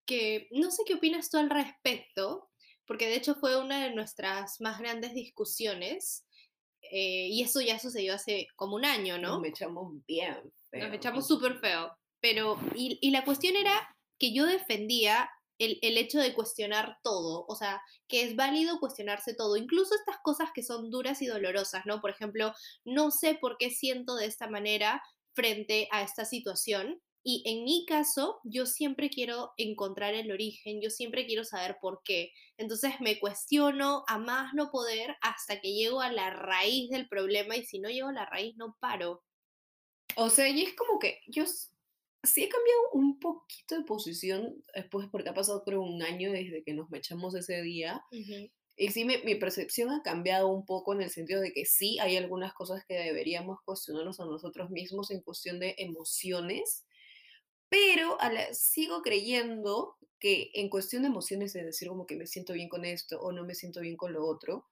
que 0.05 0.47
no 0.51 0.69
sé 0.69 0.83
qué 0.85 0.93
opinas 0.93 1.31
tú 1.31 1.37
al 1.37 1.49
respecto, 1.49 2.51
porque 2.85 3.07
de 3.07 3.15
hecho 3.15 3.33
fue 3.33 3.59
una 3.59 3.83
de 3.83 3.95
nuestras 3.95 4.61
más 4.61 4.77
grandes 4.77 5.15
discusiones, 5.15 6.27
eh, 6.83 7.29
y 7.31 7.41
eso 7.41 7.61
ya 7.61 7.79
sucedió 7.79 8.13
hace 8.13 8.45
como 8.55 8.75
un 8.75 8.85
año, 8.85 9.17
¿no? 9.17 9.39
Nos 9.39 9.47
echamos 9.47 9.91
bien 10.05 10.37
feo. 10.69 10.85
Nos 10.85 10.95
echamos 10.95 11.27
súper 11.27 11.57
feo. 11.57 11.97
Pero, 12.19 12.59
y, 12.75 12.99
y 13.01 13.09
la 13.09 13.25
cuestión 13.25 13.55
era 13.55 13.73
que 14.19 14.35
yo 14.35 14.45
defendía 14.45 15.31
el, 15.61 15.97
hecho 15.97 16.19
de 16.19 16.33
cuestionar 16.33 16.97
todo, 17.03 17.45
o 17.47 17.55
sea, 17.55 17.81
que 18.07 18.23
es 18.23 18.35
válido 18.35 18.79
cuestionarse 18.79 19.33
todo, 19.35 19.57
incluso 19.57 19.93
estas 19.95 20.17
cosas 20.23 20.49
que 20.53 20.63
son 20.63 20.89
duras 20.89 21.21
y 21.21 21.27
dolorosas, 21.27 21.85
¿no? 21.85 22.01
Por 22.01 22.09
ejemplo, 22.09 22.53
no 22.83 23.11
sé 23.11 23.35
por 23.35 23.57
qué 23.57 23.69
siento 23.69 24.15
de 24.15 24.25
esta 24.25 24.47
manera 24.47 25.01
frente 25.33 25.87
a 25.91 26.01
esta 26.01 26.25
situación. 26.25 27.01
Y 27.23 27.43
en 27.45 27.63
mi 27.63 27.85
caso, 27.85 28.39
yo 28.43 28.65
siempre 28.65 29.11
quiero 29.11 29.53
encontrar 29.57 30.15
el 30.15 30.31
origen, 30.31 30.81
yo 30.81 30.89
siempre 30.89 31.27
quiero 31.27 31.43
saber 31.43 31.77
por 31.79 32.01
qué. 32.03 32.31
Entonces 32.57 32.93
me 32.99 33.19
cuestiono 33.19 34.03
a 34.07 34.17
más 34.17 34.55
no 34.55 34.71
poder 34.71 35.15
hasta 35.21 35.61
que 35.61 35.73
llego 35.73 36.01
a 36.01 36.11
la 36.11 36.31
raíz 36.31 36.89
del 36.89 37.07
problema 37.07 37.55
y 37.55 37.65
si 37.65 37.77
no 37.79 37.89
llego 37.89 38.09
a 38.09 38.13
la 38.13 38.25
raíz 38.25 38.57
no 38.57 38.75
paro. 38.79 39.23
O 40.15 40.29
sea, 40.31 40.49
y 40.49 40.63
es 40.63 40.75
como 40.75 40.97
que 40.97 41.19
yo 41.27 41.45
sí 42.23 42.43
he 42.43 42.49
cambiado 42.49 42.81
un 42.93 43.19
poquito 43.19 43.75
de 43.77 43.83
posición 43.85 44.63
después, 44.75 45.07
porque 45.11 45.29
ha 45.29 45.33
pasado 45.33 45.63
creo 45.63 45.81
un 45.81 46.01
año 46.03 46.31
desde 46.31 46.63
que 46.63 46.73
nos 46.73 46.89
mechamos 46.89 47.35
ese 47.35 47.61
día. 47.61 48.03
Y 48.77 48.89
sí, 48.91 49.05
mi, 49.05 49.17
mi 49.23 49.35
percepción 49.35 49.91
ha 49.91 50.01
cambiado 50.03 50.49
un 50.49 50.65
poco 50.65 50.93
en 50.93 51.01
el 51.01 51.09
sentido 51.11 51.41
de 51.41 51.53
que 51.53 51.65
sí 51.65 51.99
hay 51.99 52.17
algunas 52.17 52.53
cosas 52.53 52.85
que 52.87 52.95
deberíamos 52.95 53.59
cuestionarnos 53.65 54.19
a 54.19 54.25
nosotros 54.25 54.69
mismos 54.71 55.11
en 55.11 55.21
cuestión 55.21 55.59
de 55.59 55.75
emociones, 55.77 56.85
pero 57.69 58.19
a 58.21 58.31
la- 58.31 58.53
sigo 58.53 59.01
creyendo 59.01 59.97
que 60.19 60.51
en 60.55 60.69
cuestión 60.69 61.03
de 61.03 61.09
emociones, 61.09 61.53
de 61.53 61.63
decir 61.65 61.87
como 61.89 62.07
que 62.07 62.15
me 62.17 62.27
siento 62.27 62.53
bien 62.53 62.69
con 62.69 62.85
esto 62.85 63.19
o 63.21 63.31
no 63.31 63.45
me 63.45 63.55
siento 63.55 63.81
bien 63.81 63.97
con 63.97 64.13
lo 64.13 64.25
otro, 64.27 64.67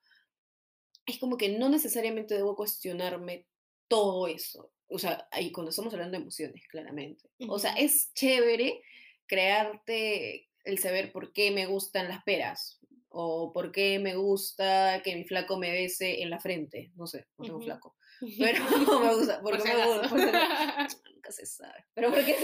es 1.05 1.19
como 1.19 1.37
que 1.37 1.57
no 1.57 1.69
necesariamente 1.69 2.35
debo 2.35 2.55
cuestionarme 2.55 3.47
todo 3.87 4.27
eso. 4.27 4.71
O 4.89 4.97
sea, 4.99 5.27
ahí 5.31 5.51
cuando 5.51 5.69
estamos 5.69 5.93
hablando 5.93 6.17
de 6.17 6.21
emociones, 6.23 6.67
claramente. 6.67 7.29
O 7.47 7.59
sea, 7.59 7.73
es 7.73 8.11
chévere 8.13 8.81
crearte 9.27 10.49
el 10.63 10.77
saber 10.79 11.11
por 11.11 11.31
qué 11.33 11.51
me 11.51 11.65
gustan 11.65 12.07
las 12.09 12.23
peras 12.23 12.79
o 13.09 13.51
por 13.53 13.71
qué 13.71 13.97
me 13.99 14.15
gusta 14.15 15.01
que 15.03 15.15
mi 15.15 15.23
flaco 15.23 15.57
me 15.57 15.71
bese 15.71 16.21
en 16.21 16.29
la 16.29 16.39
frente. 16.39 16.91
No 16.95 17.07
sé, 17.07 17.25
no 17.37 17.45
tengo 17.45 17.61
flaco. 17.61 17.95
Pero 18.39 18.63
me 19.03 19.15
gusta, 19.15 19.41
Por 19.41 19.57
porque 19.57 19.73
me 19.73 19.85
gusta, 19.85 20.09
nunca 21.15 21.31
se 21.31 21.45
sabe. 21.45 21.85
Pero 21.93 22.11
¿por 22.11 22.23
qué, 22.25 22.35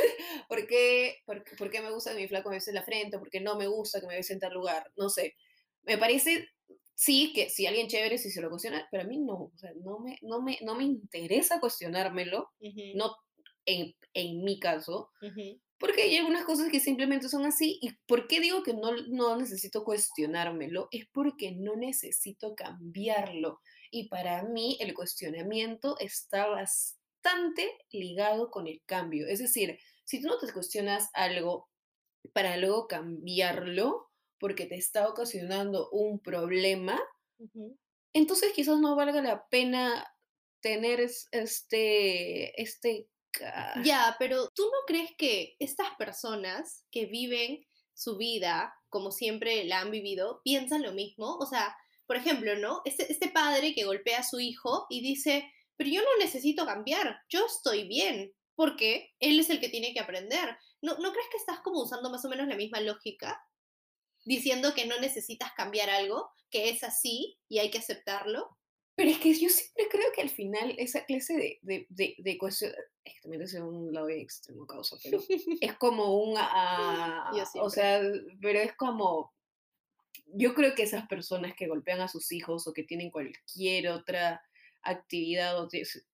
por, 0.47 0.67
qué, 0.67 1.15
por, 1.25 1.43
qué- 1.43 1.55
por 1.55 1.69
qué 1.69 1.81
me 1.81 1.91
gusta 1.91 2.11
que 2.15 2.21
mi 2.21 2.27
flaco 2.27 2.49
me 2.49 2.55
bese 2.55 2.71
en 2.71 2.75
la 2.75 2.83
frente? 2.83 3.19
¿Por 3.19 3.29
qué 3.29 3.41
no 3.41 3.55
me 3.57 3.67
gusta 3.67 3.99
que 3.99 4.07
me 4.07 4.15
bese 4.15 4.33
en 4.33 4.39
tal 4.39 4.53
lugar? 4.53 4.91
No 4.95 5.09
sé. 5.09 5.35
Me 5.83 5.97
parece, 5.97 6.47
sí, 6.95 7.33
que 7.33 7.49
si 7.49 7.67
alguien 7.67 7.87
chévere, 7.87 8.17
si 8.17 8.31
se 8.31 8.41
lo 8.41 8.49
cuestiona, 8.49 8.87
pero 8.89 9.03
a 9.03 9.07
mí 9.07 9.19
no. 9.19 9.51
O 9.53 9.57
sea, 9.57 9.71
no 9.83 9.99
me, 9.99 10.17
no 10.21 10.41
me, 10.41 10.57
no 10.61 10.75
me 10.75 10.85
interesa 10.85 11.59
cuestionármelo, 11.59 12.49
no 12.95 13.15
en, 13.65 13.93
en 14.13 14.43
mi 14.43 14.59
caso. 14.59 15.11
Porque 15.77 16.03
hay 16.03 16.17
algunas 16.17 16.45
cosas 16.45 16.69
que 16.71 16.79
simplemente 16.79 17.27
son 17.27 17.45
así. 17.45 17.77
¿Y 17.81 17.91
por 18.07 18.27
qué 18.27 18.39
digo 18.39 18.63
que 18.63 18.73
no, 18.73 18.95
no 19.09 19.35
necesito 19.35 19.83
cuestionármelo? 19.83 20.87
Es 20.91 21.05
porque 21.11 21.51
no 21.51 21.75
necesito 21.75 22.55
cambiarlo. 22.55 23.59
Y 23.91 24.07
para 24.07 24.43
mí 24.43 24.77
el 24.79 24.93
cuestionamiento 24.93 25.97
está 25.99 26.47
bastante 26.47 27.69
ligado 27.91 28.51
con 28.51 28.67
el 28.67 28.81
cambio. 28.85 29.27
Es 29.27 29.39
decir, 29.39 29.77
si 30.05 30.21
tú 30.21 30.27
no 30.27 30.37
te 30.37 30.51
cuestionas 30.51 31.09
algo 31.13 31.67
para 32.33 32.57
luego 32.57 32.87
cambiarlo, 32.87 34.04
porque 34.45 34.67
te 34.67 34.75
está 34.75 35.09
ocasionando 35.09 35.89
un 35.89 36.19
problema, 36.19 37.01
entonces 38.13 38.53
quizás 38.53 38.77
no 38.79 38.95
valga 38.95 39.19
la 39.23 39.47
pena 39.49 40.07
tener 40.61 40.99
este, 40.99 42.61
este 42.61 43.09
ya, 43.83 44.15
pero 44.19 44.47
¿tú 44.53 44.61
no 44.65 44.85
crees 44.85 45.09
que 45.17 45.55
estas 45.57 45.87
personas 45.97 46.85
que 46.91 47.07
viven 47.07 47.65
su 47.95 48.17
vida 48.17 48.71
como 48.89 49.09
siempre 49.09 49.63
la 49.63 49.79
han 49.79 49.89
vivido, 49.89 50.41
piensan 50.43 50.83
lo 50.83 50.93
mismo? 50.93 51.37
O 51.39 51.47
sea, 51.47 51.75
por 52.05 52.15
ejemplo, 52.15 52.55
¿no? 52.55 52.83
Este, 52.85 53.11
este 53.11 53.29
padre 53.29 53.73
que 53.73 53.85
golpea 53.85 54.19
a 54.19 54.23
su 54.23 54.39
hijo 54.39 54.85
y 54.91 55.01
dice, 55.01 55.51
pero 55.75 55.89
yo 55.89 56.03
no 56.03 56.17
necesito 56.19 56.67
cambiar, 56.67 57.19
yo 57.29 57.47
estoy 57.47 57.87
bien, 57.87 58.31
porque 58.53 59.09
él 59.19 59.39
es 59.39 59.49
el 59.49 59.59
que 59.59 59.69
tiene 59.69 59.91
que 59.91 60.01
aprender. 60.01 60.55
¿No, 60.83 60.99
¿No 60.99 61.11
crees 61.13 61.29
que 61.31 61.37
estás 61.37 61.61
como 61.61 61.81
usando 61.81 62.11
más 62.11 62.23
o 62.25 62.29
menos 62.29 62.47
la 62.47 62.55
misma 62.55 62.79
lógica? 62.79 63.41
Diciendo 64.25 64.73
que 64.73 64.85
no 64.85 64.99
necesitas 64.99 65.53
cambiar 65.53 65.89
algo, 65.89 66.29
que 66.49 66.69
es 66.69 66.83
así 66.83 67.37
y 67.47 67.59
hay 67.59 67.71
que 67.71 67.77
aceptarlo. 67.77 68.57
Pero 68.95 69.09
es 69.09 69.19
que 69.19 69.33
yo 69.33 69.49
siempre 69.49 69.87
creo 69.89 70.11
que 70.13 70.21
al 70.21 70.29
final 70.29 70.73
esa 70.77 71.05
clase 71.05 71.35
de, 71.35 71.59
de, 71.61 71.85
de, 71.89 72.15
de 72.17 72.37
cuestión, 72.37 72.71
es 73.03 73.13
que 73.13 73.21
también 73.21 73.41
es 73.41 73.53
un 73.53 73.93
lado 73.93 74.09
extremo 74.09 74.65
causa, 74.65 74.97
pero 75.03 75.21
es 75.59 75.73
como 75.79 76.17
un, 76.17 76.35
ah, 76.37 77.31
o 77.55 77.69
sea, 77.69 78.01
pero 78.41 78.59
es 78.59 78.73
como, 78.75 79.33
yo 80.27 80.53
creo 80.53 80.75
que 80.75 80.83
esas 80.83 81.07
personas 81.07 81.55
que 81.55 81.67
golpean 81.67 82.01
a 82.01 82.07
sus 82.07 82.31
hijos 82.31 82.67
o 82.67 82.73
que 82.73 82.83
tienen 82.83 83.11
cualquier 83.11 83.89
otra 83.89 84.41
actividad 84.81 85.61
o 85.61 85.69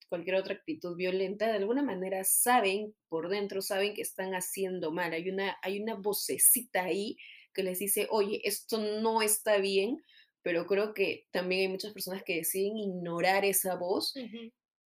cualquier 0.10 0.36
otra 0.36 0.56
actitud 0.56 0.96
violenta, 0.96 1.48
de 1.48 1.58
alguna 1.58 1.84
manera 1.84 2.24
saben, 2.24 2.96
por 3.10 3.30
dentro 3.30 3.62
saben 3.62 3.94
que 3.94 4.02
están 4.02 4.34
haciendo 4.34 4.92
mal, 4.92 5.14
hay 5.14 5.30
una, 5.30 5.58
hay 5.62 5.80
una 5.80 5.96
vocecita 5.96 6.84
ahí 6.84 7.16
que 7.54 7.64
les 7.64 7.80
dice, 7.80 8.08
oye, 8.10 8.42
esto 8.44 8.78
no 8.78 9.22
está 9.22 9.58
bien, 9.58 10.04
pero 10.42 10.66
creo 10.66 10.94
que 10.94 11.28
también 11.32 11.62
hay 11.62 11.68
muchas 11.68 11.94
personas 11.94 12.24
que 12.24 12.38
deciden 12.38 12.78
ignorar 12.78 13.46
esa 13.46 13.76
voz 13.76 14.14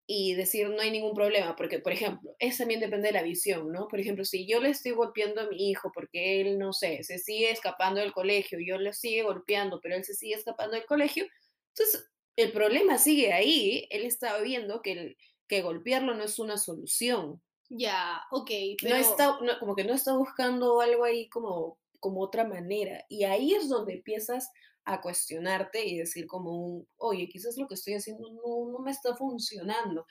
y 0.06 0.34
decir 0.34 0.68
no 0.68 0.80
hay 0.80 0.90
ningún 0.90 1.14
problema, 1.14 1.56
porque, 1.56 1.78
por 1.78 1.92
ejemplo, 1.92 2.34
eso 2.38 2.58
también 2.58 2.80
depende 2.80 3.08
de 3.08 3.14
la 3.14 3.22
visión, 3.22 3.72
¿no? 3.72 3.88
Por 3.88 4.00
ejemplo, 4.00 4.24
si 4.24 4.46
yo 4.46 4.60
le 4.60 4.70
estoy 4.70 4.92
golpeando 4.92 5.40
a 5.40 5.48
mi 5.48 5.70
hijo 5.70 5.90
porque 5.94 6.40
él, 6.40 6.58
no 6.58 6.72
sé, 6.72 7.02
se 7.04 7.18
sigue 7.18 7.50
escapando 7.50 8.00
del 8.00 8.12
colegio, 8.12 8.58
yo 8.60 8.76
le 8.78 8.92
sigue 8.92 9.22
golpeando, 9.22 9.80
pero 9.80 9.96
él 9.96 10.04
se 10.04 10.14
sigue 10.14 10.34
escapando 10.34 10.76
del 10.76 10.84
colegio, 10.84 11.24
entonces 11.68 12.10
el 12.36 12.52
problema 12.52 12.98
sigue 12.98 13.32
ahí, 13.32 13.86
él 13.90 14.04
está 14.04 14.38
viendo 14.40 14.82
que, 14.82 14.92
el, 14.92 15.16
que 15.48 15.62
golpearlo 15.62 16.14
no 16.14 16.24
es 16.24 16.38
una 16.38 16.58
solución. 16.58 17.40
Ya, 17.70 18.22
ok, 18.30 18.50
pero... 18.82 18.96
No 18.96 19.00
está, 19.00 19.38
como 19.58 19.74
que 19.74 19.84
no 19.84 19.94
está 19.94 20.14
buscando 20.16 20.80
algo 20.80 21.04
ahí 21.04 21.28
como, 21.28 21.78
como 22.04 22.20
otra 22.20 22.44
manera, 22.44 23.02
y 23.08 23.24
ahí 23.24 23.54
es 23.54 23.70
donde 23.70 23.94
empiezas 23.94 24.50
a 24.84 25.00
cuestionarte 25.00 25.82
y 25.86 25.96
decir 25.96 26.26
como 26.26 26.50
un, 26.52 26.88
oye, 26.98 27.26
quizás 27.30 27.56
lo 27.56 27.66
que 27.66 27.76
estoy 27.76 27.94
haciendo 27.94 28.28
no, 28.30 28.70
no 28.70 28.78
me 28.80 28.90
está 28.90 29.16
funcionando. 29.16 30.04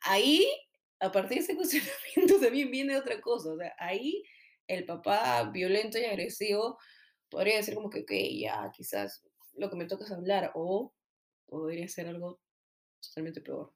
Ahí, 0.00 0.44
a 0.98 1.12
partir 1.12 1.38
de 1.38 1.44
ese 1.44 1.56
cuestionamiento 1.56 2.40
también 2.40 2.68
viene 2.72 2.96
otra 2.96 3.20
cosa, 3.20 3.52
o 3.52 3.56
sea, 3.56 3.72
ahí 3.78 4.24
el 4.66 4.84
papá 4.86 5.50
violento 5.52 5.98
y 5.98 6.04
agresivo 6.04 6.78
podría 7.28 7.58
decir 7.58 7.76
como 7.76 7.90
que, 7.90 8.00
ok, 8.00 8.12
ya, 8.40 8.72
quizás 8.76 9.22
lo 9.52 9.70
que 9.70 9.76
me 9.76 9.86
toca 9.86 10.02
es 10.02 10.10
hablar, 10.10 10.50
o 10.56 10.92
podría 11.46 11.86
ser 11.86 12.08
algo 12.08 12.40
totalmente 13.00 13.40
peor. 13.40 13.72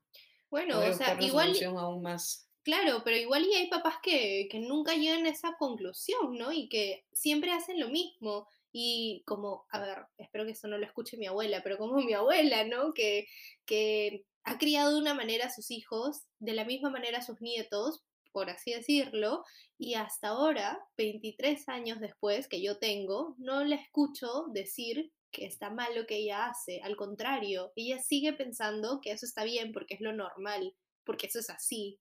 Bueno, 0.50 0.80
o 0.80 0.92
sea, 0.92 1.16
igual... 1.20 1.54
Aún 1.76 2.02
más 2.02 2.47
Claro, 2.62 3.02
pero 3.04 3.16
igual 3.16 3.46
y 3.46 3.54
hay 3.54 3.68
papás 3.68 3.96
que, 4.02 4.48
que, 4.50 4.58
nunca 4.58 4.94
llegan 4.94 5.24
a 5.26 5.30
esa 5.30 5.56
conclusión, 5.58 6.36
¿no? 6.36 6.52
Y 6.52 6.68
que 6.68 7.06
siempre 7.12 7.52
hacen 7.52 7.80
lo 7.80 7.88
mismo. 7.88 8.46
Y 8.72 9.22
como, 9.26 9.66
a 9.70 9.80
ver, 9.80 9.98
espero 10.18 10.44
que 10.44 10.52
eso 10.52 10.68
no 10.68 10.76
lo 10.76 10.84
escuche 10.84 11.16
mi 11.16 11.26
abuela, 11.26 11.62
pero 11.62 11.78
como 11.78 12.00
mi 12.02 12.12
abuela, 12.12 12.64
¿no? 12.64 12.92
Que, 12.92 13.26
que 13.64 14.26
ha 14.44 14.58
criado 14.58 14.94
de 14.94 15.00
una 15.00 15.14
manera 15.14 15.46
a 15.46 15.50
sus 15.50 15.70
hijos, 15.70 16.22
de 16.38 16.52
la 16.52 16.64
misma 16.64 16.90
manera 16.90 17.18
a 17.18 17.22
sus 17.22 17.40
nietos, 17.40 18.02
por 18.32 18.50
así 18.50 18.72
decirlo, 18.72 19.44
y 19.78 19.94
hasta 19.94 20.28
ahora, 20.28 20.78
23 20.96 21.68
años 21.68 22.00
después 22.00 22.48
que 22.48 22.62
yo 22.62 22.78
tengo, 22.78 23.34
no 23.38 23.64
la 23.64 23.76
escucho 23.76 24.46
decir 24.52 25.12
que 25.30 25.44
está 25.44 25.70
mal 25.70 25.94
lo 25.94 26.06
que 26.06 26.16
ella 26.16 26.46
hace, 26.46 26.80
al 26.82 26.96
contrario, 26.96 27.72
ella 27.76 27.98
sigue 28.00 28.32
pensando 28.32 29.00
que 29.02 29.12
eso 29.12 29.26
está 29.26 29.44
bien 29.44 29.72
porque 29.72 29.94
es 29.94 30.00
lo 30.00 30.12
normal, 30.12 30.74
porque 31.04 31.26
eso 31.26 31.40
es 31.40 31.50
así. 31.50 31.98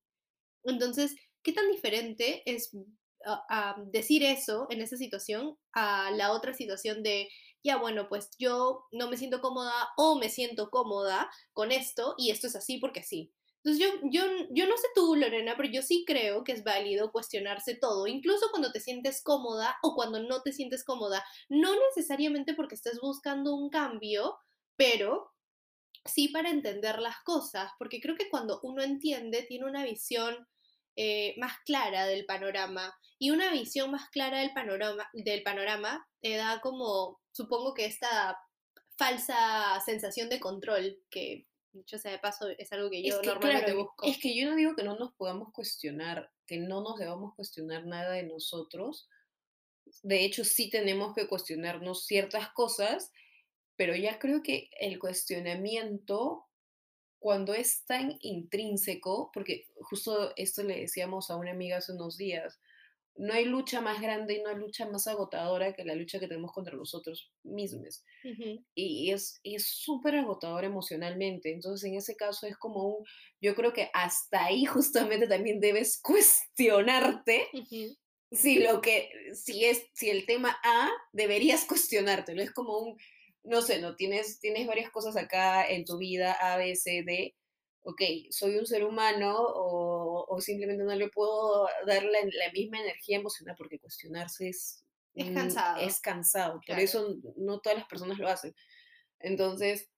Entonces, 0.68 1.16
¿qué 1.44 1.54
tan 1.54 1.70
diferente 1.72 2.44
es 2.46 2.72
a, 3.26 3.76
decir 3.92 4.24
eso 4.24 4.68
en 4.70 4.82
esa 4.82 4.98
situación 4.98 5.58
a 5.74 6.12
la 6.12 6.32
otra 6.32 6.54
situación 6.54 7.04
de, 7.04 7.30
ya 7.64 7.78
bueno, 7.78 8.08
pues 8.10 8.30
yo 8.38 8.86
no 8.92 9.10
me 9.10 9.18
siento 9.18 9.42
cómoda 9.42 9.90
o 9.98 10.18
me 10.18 10.30
siento 10.30 10.70
cómoda 10.70 11.30
con 11.54 11.72
esto 11.72 12.16
y 12.18 12.32
esto 12.32 12.48
es 12.48 12.56
así 12.56 12.78
porque 12.78 13.04
sí. 13.04 13.34
Entonces 13.64 13.86
yo, 13.86 14.10
yo, 14.10 14.24
yo 14.52 14.68
no 14.68 14.78
sé 14.78 14.88
tú, 14.96 15.16
Lorena, 15.16 15.56
pero 15.58 15.70
yo 15.70 15.82
sí 15.82 16.06
creo 16.08 16.44
que 16.44 16.54
es 16.54 16.64
válido 16.64 17.12
cuestionarse 17.12 17.76
todo, 17.76 18.08
incluso 18.08 18.50
cuando 18.50 18.72
te 18.72 18.80
sientes 18.80 19.22
cómoda 19.22 19.78
o 19.82 19.96
cuando 19.96 20.22
no 20.22 20.42
te 20.42 20.54
sientes 20.54 20.86
cómoda. 20.86 21.24
No 21.50 21.74
necesariamente 21.90 22.54
porque 22.54 22.76
estés 22.76 23.00
buscando 23.02 23.54
un 23.56 23.70
cambio, 23.70 24.38
pero 24.78 25.34
sí 26.06 26.30
para 26.30 26.50
entender 26.50 27.00
las 27.00 27.18
cosas, 27.24 27.72
porque 27.78 28.00
creo 28.00 28.16
que 28.16 28.30
cuando 28.30 28.62
uno 28.64 28.84
entiende, 28.84 29.44
tiene 29.44 29.66
una 29.66 29.84
visión 29.84 30.48
eh, 31.00 31.36
más 31.38 31.60
clara 31.64 32.08
del 32.08 32.26
panorama 32.26 32.92
y 33.20 33.30
una 33.30 33.52
visión 33.52 33.92
más 33.92 34.10
clara 34.10 34.40
del 34.40 34.52
panorama, 34.52 35.08
del 35.14 35.44
panorama 35.44 36.08
te 36.22 36.36
da 36.36 36.60
como, 36.60 37.22
supongo 37.32 37.76
que 37.76 37.86
esta 37.86 38.36
falsa 38.98 39.80
sensación 39.86 40.28
de 40.28 40.40
control 40.40 41.00
que, 41.12 41.46
dicho 41.72 42.00
sea 42.00 42.12
de 42.12 42.18
paso, 42.18 42.48
es 42.50 42.72
algo 42.74 42.90
que 42.90 43.04
yo 43.04 43.22
normalmente 43.22 43.76
busco. 43.76 44.08
Es 44.08 44.18
que 44.18 44.36
yo 44.36 44.50
no 44.50 44.56
digo 44.56 44.76
que 44.76 44.84
no 44.84 44.98
nos 44.98 45.14
podamos 45.14 45.54
cuestionar, 45.54 46.32
que 46.48 46.58
no 46.58 46.82
nos 46.82 46.98
debamos 46.98 47.36
cuestionar 47.36 47.86
nada 47.86 48.14
de 48.14 48.24
nosotros. 48.24 49.08
De 50.02 50.26
hecho, 50.26 50.44
sí 50.44 50.72
tenemos 50.72 51.14
que 51.14 51.28
cuestionarnos 51.28 52.08
ciertas 52.08 52.52
cosas, 52.54 53.12
pero 53.76 53.96
ya 53.96 54.18
creo 54.18 54.42
que 54.42 54.72
el 54.80 54.98
cuestionamiento 54.98 56.47
cuando 57.20 57.54
es 57.54 57.86
tan 57.86 58.18
intrínseco, 58.22 59.32
porque 59.34 59.66
justo 59.82 60.34
esto 60.36 60.64
le 60.64 60.82
decíamos 60.82 61.30
a 61.30 61.36
una 61.36 61.52
amiga 61.52 61.78
hace 61.78 61.94
unos 61.94 62.18
días, 62.18 62.60
no 63.18 63.34
hay 63.34 63.46
lucha 63.46 63.82
más 63.82 64.00
grande 64.02 64.36
y 64.36 64.42
no 64.42 64.50
hay 64.50 64.58
lucha 64.58 64.88
más 64.88 65.08
agotadora 65.08 65.74
que 65.74 65.84
la 65.84 65.96
lucha 65.96 66.20
que 66.20 66.28
tenemos 66.28 66.52
contra 66.52 66.78
nosotros 66.78 67.32
mismos. 67.44 68.04
Y 68.76 69.12
es 69.12 69.40
súper 69.58 70.16
agotador 70.16 70.64
emocionalmente. 70.66 71.52
Entonces, 71.52 71.90
en 71.90 71.98
ese 71.98 72.16
caso 72.16 72.46
es 72.46 72.58
como 72.58 72.84
un, 72.84 73.06
yo 73.42 73.56
creo 73.56 73.74
que 73.74 73.90
hasta 73.94 74.46
ahí 74.46 74.66
justamente 74.66 75.28
también 75.28 75.60
debes 75.60 76.00
cuestionarte 76.02 77.48
si 78.32 78.60
lo 78.60 78.82
que, 78.82 79.10
si 79.34 79.66
es, 79.66 79.84
si 79.94 80.10
el 80.10 80.26
tema 80.26 80.58
A, 80.64 80.90
deberías 81.12 81.66
cuestionártelo. 81.66 82.42
Es 82.42 82.52
como 82.52 82.78
un, 82.78 82.98
no 83.48 83.62
sé, 83.62 83.82
no 83.82 83.96
tienes, 83.96 84.40
tienes 84.40 84.68
varias 84.68 84.92
cosas 84.92 85.16
acá 85.16 85.68
en 85.68 85.86
tu 85.86 85.98
vida, 85.98 86.34
A, 86.34 86.58
B, 86.58 86.76
C, 86.76 87.04
D, 87.04 87.36
ok, 87.82 88.02
soy 88.30 88.58
un 88.58 88.66
ser 88.66 88.84
humano 88.84 89.36
o, 89.40 90.38
simplemente 90.42 90.84
no 90.84 90.94
le 90.94 91.10
puedo 91.10 91.68
dar 91.86 92.04
la, 92.04 92.52
misma 92.54 92.80
energía 92.80 93.18
emocional 93.18 93.56
porque 93.58 93.80
cuestionarse 93.80 94.50
es... 94.50 94.84
Es 95.16 95.32
cansado. 95.32 95.82
Es 95.82 96.00
cansado, 96.00 96.62
por 96.68 96.80
eso 96.80 97.16
no 97.38 97.60
todas 97.60 97.80
las 97.80 97.88
personas 97.88 98.20
lo 98.20 98.28
hacen. 98.28 98.54
Entonces, 99.20 99.90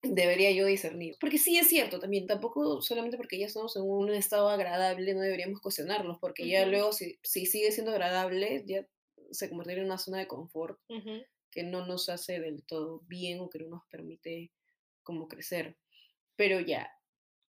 debería 0.00 0.52
yo 0.52 0.64
discernir. 0.66 1.16
Porque 1.18 1.38
sí 1.38 1.58
es 1.58 1.66
cierto 1.66 1.98
también, 1.98 2.26
tampoco 2.26 2.80
solamente 2.80 3.16
porque 3.16 3.38
ya 3.38 3.46
estamos 3.46 3.74
en 3.74 3.82
un 3.82 4.12
estado 4.12 4.48
agradable 4.48 5.14
no 5.14 5.22
deberíamos 5.22 5.60
cuestionarlos, 5.60 6.18
porque 6.20 6.46
ya 6.46 6.66
luego 6.66 6.92
si, 6.92 7.18
si, 7.22 7.46
sigue 7.46 7.72
siendo 7.72 7.90
agradable, 7.90 8.62
ya 8.66 8.86
se 9.32 9.48
convertiría 9.48 9.80
en 9.80 9.86
una 9.86 9.98
zona 9.98 10.18
de 10.18 10.28
confort 10.28 10.78
que 11.50 11.62
no 11.62 11.86
nos 11.86 12.08
hace 12.08 12.40
del 12.40 12.62
todo 12.64 13.00
bien 13.06 13.40
o 13.40 13.50
que 13.50 13.58
no 13.58 13.68
nos 13.68 13.86
permite 13.90 14.52
como 15.02 15.28
crecer. 15.28 15.76
Pero 16.36 16.60
ya, 16.60 16.90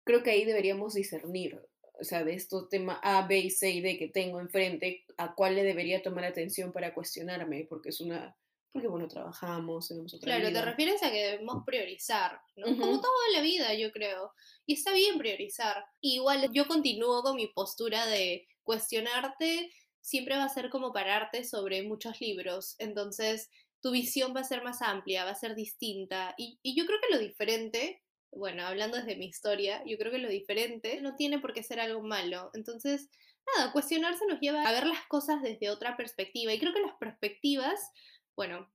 creo 0.04 0.24
que 0.24 0.32
ahí 0.32 0.46
deberíamos 0.46 0.94
discernir, 0.94 1.62
o 2.00 2.04
sea, 2.04 2.24
de 2.24 2.34
estos 2.34 2.70
temas 2.70 3.00
A, 3.04 3.28
B 3.28 3.38
y 3.40 3.50
C 3.50 3.72
y 3.72 3.82
D 3.82 3.98
que 3.98 4.08
tengo 4.08 4.40
enfrente, 4.40 5.06
a 5.18 5.36
cuál 5.36 5.56
le 5.56 5.64
debería 5.64 6.02
tomar 6.02 6.26
atención 6.26 6.72
para 6.72 6.94
cuestionarme, 6.94 7.66
porque 7.70 7.90
es 7.90 8.02
una, 8.02 8.36
porque 8.72 8.88
bueno, 8.88 9.08
trabajamos, 9.08 9.88
tenemos 9.88 10.14
otra 10.14 10.26
Claro, 10.26 10.52
te 10.52 10.62
refieres 10.62 11.04
a 11.04 11.12
que 11.12 11.24
debemos 11.24 11.64
priorizar, 11.66 12.40
¿no? 12.56 12.68
Como 12.78 13.02
todo 13.02 13.14
en 13.28 13.34
la 13.34 13.42
vida, 13.42 13.74
yo 13.74 13.92
creo. 13.92 14.32
Y 14.66 14.74
está 14.74 14.94
bien 14.94 15.18
priorizar. 15.18 15.86
Igual 16.00 16.50
yo 16.54 16.68
continúo 16.68 17.22
con 17.22 17.36
mi 17.36 17.48
postura 17.48 18.06
de 18.08 18.48
cuestionarte 18.64 19.72
siempre 20.02 20.36
va 20.36 20.46
a 20.46 20.50
ser 20.50 20.70
como 20.70 20.92
pararte 20.92 21.44
sobre 21.44 21.84
muchos 21.84 22.20
libros, 22.20 22.76
entonces 22.80 23.50
tu 23.82 23.92
visión 23.92 24.34
va 24.36 24.42
a 24.42 24.46
ser 24.46 24.64
más 24.64 24.82
amplia, 24.82 25.26
va 25.26 25.32
a 25.32 25.36
ser 25.36 25.56
distinta. 25.56 26.34
Y, 26.38 26.60
y 26.62 26.76
yo 26.76 26.86
creo 26.86 27.00
que 27.02 27.14
lo 27.14 27.20
diferente, 27.20 28.02
bueno, 28.32 28.66
hablando 28.66 28.98
desde 28.98 29.16
mi 29.16 29.26
historia, 29.26 29.84
yo 29.86 29.98
creo 29.98 30.12
que 30.12 30.20
lo 30.20 30.30
diferente 30.30 31.02
no 31.02 31.16
tiene 31.16 31.40
por 31.40 31.54
qué 31.54 31.64
ser 31.64 31.80
algo 31.80 32.02
malo. 32.02 32.52
Entonces, 32.54 33.10
nada, 33.56 33.72
cuestionarse 33.72 34.26
nos 34.28 34.40
lleva 34.40 34.64
a 34.64 34.72
ver 34.72 34.86
las 34.86 35.06
cosas 35.08 35.42
desde 35.42 35.70
otra 35.70 35.98
perspectiva. 35.98 36.54
Y 36.54 36.60
creo 36.60 36.74
que 36.74 36.82
las 36.82 36.96
perspectivas, 36.98 37.92
bueno, 38.36 38.72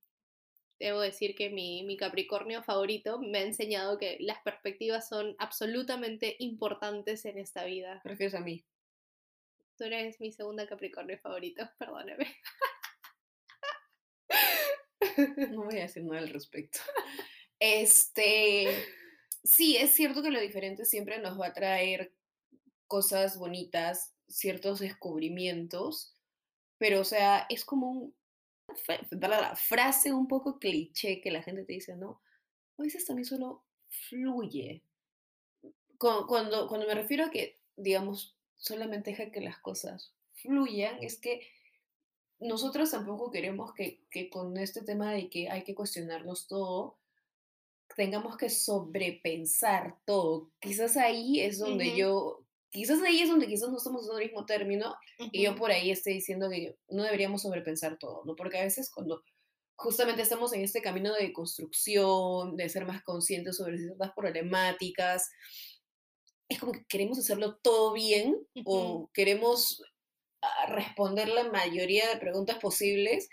debo 0.79 1.01
decir 1.01 1.35
que 1.35 1.51
mi, 1.51 1.85
mi, 1.85 1.97
Capricornio 1.97 2.63
favorito 2.63 3.19
me 3.19 3.39
ha 3.39 3.43
enseñado 3.43 3.99
que 3.99 4.19
las 4.21 4.43
perspectivas 4.43 5.09
son 5.09 5.35
absolutamente 5.39 6.37
importantes 6.39 7.25
en 7.25 7.39
esta 7.39 7.65
vida. 7.65 8.01
Prefieres 8.03 8.35
a 8.35 8.41
mí. 8.41 8.65
Tú 9.77 9.85
eres 9.85 10.21
mi 10.21 10.33
segunda 10.33 10.67
Capricornio 10.67 11.19
favorito, 11.19 11.69
perdóname. 11.79 12.27
No 15.51 15.65
voy 15.65 15.79
a 15.79 15.83
decir 15.83 16.05
nada 16.05 16.19
al 16.19 16.31
respecto. 16.31 16.79
Este, 17.59 18.69
sí, 19.43 19.79
es 19.79 19.93
cierto 19.93 20.23
que 20.23 20.31
lo 20.31 20.39
diferente 20.39 20.85
siempre 20.85 21.19
nos 21.19 21.41
va 21.41 21.47
a 21.47 21.53
traer 21.55 22.13
cosas 22.87 23.39
bonitas, 23.39 24.13
ciertos 24.29 24.81
descubrimientos, 24.81 26.15
pero 26.77 27.01
o 27.01 27.05
sea, 27.05 27.47
es 27.49 27.65
como 27.65 27.91
un, 27.91 28.15
la 29.11 29.57
frase 29.57 30.13
un 30.13 30.29
poco 30.29 30.59
cliché 30.59 31.23
que 31.23 31.31
la 31.31 31.43
gente 31.43 31.65
te 31.65 31.73
dice, 31.73 31.97
¿no? 31.97 32.21
A 32.79 32.83
veces 32.83 33.07
también 33.07 33.25
solo 33.25 33.65
fluye. 33.89 34.83
Cuando, 35.97 36.69
cuando 36.69 36.87
me 36.87 36.95
refiero 36.95 37.25
a 37.25 37.31
que, 37.31 37.59
digamos, 37.77 38.37
solamente 38.57 39.13
deja 39.13 39.31
que 39.31 39.41
las 39.41 39.59
cosas 39.59 40.15
fluyan, 40.35 41.03
es 41.03 41.19
que 41.19 41.49
nosotros 42.39 42.91
tampoco 42.91 43.31
queremos 43.31 43.73
que, 43.73 44.01
que 44.11 44.29
con 44.29 44.57
este 44.59 44.83
tema 44.83 45.13
de 45.13 45.29
que 45.31 45.49
hay 45.49 45.65
que 45.65 45.75
cuestionarnos 45.75 46.47
todo, 46.47 46.99
tengamos 47.97 48.37
que 48.37 48.51
sobrepensar 48.51 49.99
todo. 50.05 50.51
Quizás 50.61 50.97
ahí 50.97 51.41
es 51.41 51.59
donde 51.59 51.97
yo 51.97 52.47
quizás 52.71 53.01
ahí 53.03 53.23
es 53.23 53.29
donde 53.29 53.47
quizás 53.47 53.71
no 53.71 53.79
estamos 53.79 54.03
usando 54.03 54.19
el 54.19 54.27
mismo 54.27 54.45
término 54.45 54.97
y 55.33 55.43
yo 55.43 55.57
por 55.57 55.71
ahí 55.71 55.91
estoy 55.91 56.15
diciendo 56.15 56.51
que 56.51 56.77
no 56.89 57.05
deberíamos 57.05 57.43
sobrepensar 57.43 57.99
todo, 57.99 58.23
¿no? 58.27 58.37
Porque 58.37 58.59
a 58.59 58.65
veces 58.65 58.91
cuando 58.91 59.23
justamente 59.77 60.23
estamos 60.23 60.53
en 60.53 60.63
este 60.63 60.83
camino 60.83 61.15
de 61.15 61.33
construcción, 61.33 62.57
de 62.57 62.69
ser 62.69 62.87
más 62.87 63.03
conscientes 63.03 63.57
sobre 63.57 63.79
ciertas 63.79 64.13
problemáticas, 64.15 65.31
es 66.49 66.61
como 66.61 66.73
que 66.73 66.85
queremos 66.87 67.19
hacerlo 67.19 67.57
todo 67.57 67.93
bien 67.93 68.37
o 68.65 69.11
queremos 69.13 69.83
responder 70.69 71.29
la 71.29 71.51
mayoría 71.51 72.09
de 72.09 72.19
preguntas 72.19 72.59
posibles 72.59 73.29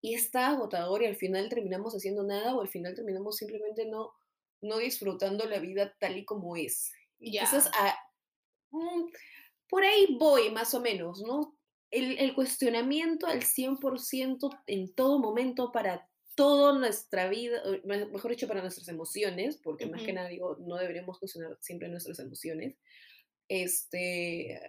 y 0.00 0.14
está 0.14 0.48
agotador 0.48 1.02
y 1.02 1.06
al 1.06 1.16
final 1.16 1.48
terminamos 1.48 1.94
haciendo 1.94 2.22
nada 2.24 2.54
o 2.54 2.60
al 2.60 2.68
final 2.68 2.94
terminamos 2.94 3.36
simplemente 3.36 3.86
no, 3.86 4.12
no 4.60 4.78
disfrutando 4.78 5.46
la 5.46 5.58
vida 5.58 5.94
tal 5.98 6.16
y 6.18 6.24
como 6.24 6.56
es. 6.56 6.92
Y 7.18 7.38
Quizás 7.38 7.70
a, 7.74 7.96
Mm, 8.74 9.06
por 9.68 9.84
ahí 9.84 10.16
voy 10.18 10.50
más 10.50 10.74
o 10.74 10.80
menos, 10.80 11.22
¿no? 11.22 11.56
El, 11.90 12.34
cuestionamiento 12.34 13.28
al 13.28 13.42
100% 13.42 14.50
en 14.66 14.92
todo 14.94 15.20
momento 15.20 15.70
para 15.70 16.08
toda 16.34 16.76
nuestra 16.76 17.28
vida, 17.28 17.62
mejor 17.84 18.32
dicho, 18.32 18.48
para 18.48 18.62
nuestras 18.62 18.88
emociones, 18.88 19.58
porque 19.58 19.86
más 19.86 20.02
que 20.02 20.12
nada 20.12 20.28
digo, 20.28 20.56
no 20.58 20.76
deberíamos 20.76 21.20
cuestionar 21.20 21.56
siempre 21.60 21.88
nuestras 21.88 22.18
emociones, 22.18 22.76
este, 23.46 24.60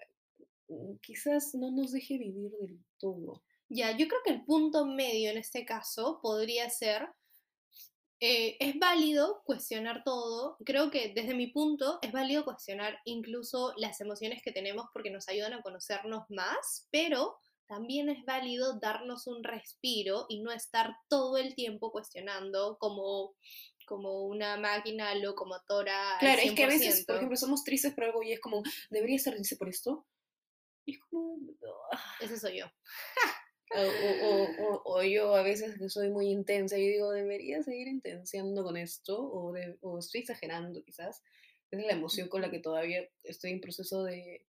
quizás 1.02 1.54
no 1.54 1.72
nos 1.72 1.92
deje 1.92 2.18
vivir 2.18 2.52
del 2.60 2.80
todo. 2.98 3.44
Ya, 3.70 3.92
yo 3.98 4.08
creo 4.08 4.22
que 4.24 4.32
el 4.32 4.46
punto 4.46 4.86
medio 4.86 5.32
en 5.32 5.38
este 5.38 5.66
caso 5.66 6.20
podría 6.22 6.70
ser 6.70 7.08
eh, 8.22 8.56
es 8.60 8.80
válido 8.80 9.42
cuestionar 9.46 10.04
todo. 10.04 10.58
Creo 10.66 10.90
que 10.90 11.12
desde 11.14 11.36
mi 11.36 11.48
punto 11.48 12.00
es 12.02 12.12
válido 12.12 12.46
cuestionar 12.46 13.00
incluso 13.06 13.74
las 13.78 14.00
emociones 14.02 14.42
que 14.42 14.52
tenemos 14.52 14.86
porque 14.94 15.12
nos 15.12 15.28
ayudan 15.28 15.54
a 15.54 15.62
conocernos 15.62 16.24
más, 16.30 16.88
pero 16.92 17.38
también 17.68 18.10
es 18.10 18.24
válido 18.26 18.80
darnos 18.80 19.28
un 19.28 19.44
respiro 19.44 20.28
y 20.30 20.42
no 20.42 20.52
estar 20.52 20.96
todo 21.10 21.38
el 21.38 21.56
tiempo 21.56 21.92
cuestionando 21.92 22.78
como, 22.80 23.36
como 23.86 24.26
una 24.26 24.58
máquina 24.58 25.14
locomotora. 25.16 26.18
Claro, 26.20 26.42
es 26.42 26.54
que 26.54 26.64
a 26.64 26.68
veces, 26.68 27.06
por 27.06 27.18
ejemplo, 27.18 27.38
somos 27.38 27.64
tristes 27.64 27.94
por 27.94 28.06
algo 28.06 28.24
y 28.24 28.32
es 28.32 28.40
como, 28.40 28.64
¿debería 28.90 29.18
estar 29.18 29.34
triste 29.34 29.58
por 29.58 29.68
esto? 29.68 30.06
Y 30.86 30.94
es 30.94 31.00
como... 31.10 31.38
Ese 32.22 32.40
soy 32.40 32.60
yo. 32.60 32.68
O, 33.74 34.82
o, 34.86 35.04
yo 35.04 35.36
a 35.36 35.42
veces 35.42 35.78
que 35.78 35.90
soy 35.90 36.10
muy 36.10 36.30
intensa 36.30 36.78
y 36.78 36.88
digo, 36.88 37.12
debería 37.12 37.64
seguir 37.64 37.88
intenciando 37.88 38.64
con 38.64 38.78
esto 38.78 39.20
o, 39.20 39.54
o 39.82 40.00
estoy 40.00 40.22
exagerando 40.22 40.84
quizás. 40.84 41.24
es 41.72 41.86
la 41.86 41.94
emoción 41.94 42.30
con 42.30 42.42
la 42.42 42.52
que 42.52 42.60
todavía 42.60 43.10
estoy 43.24 43.52
en 43.52 43.62
proceso 43.62 44.04
de, 44.04 44.46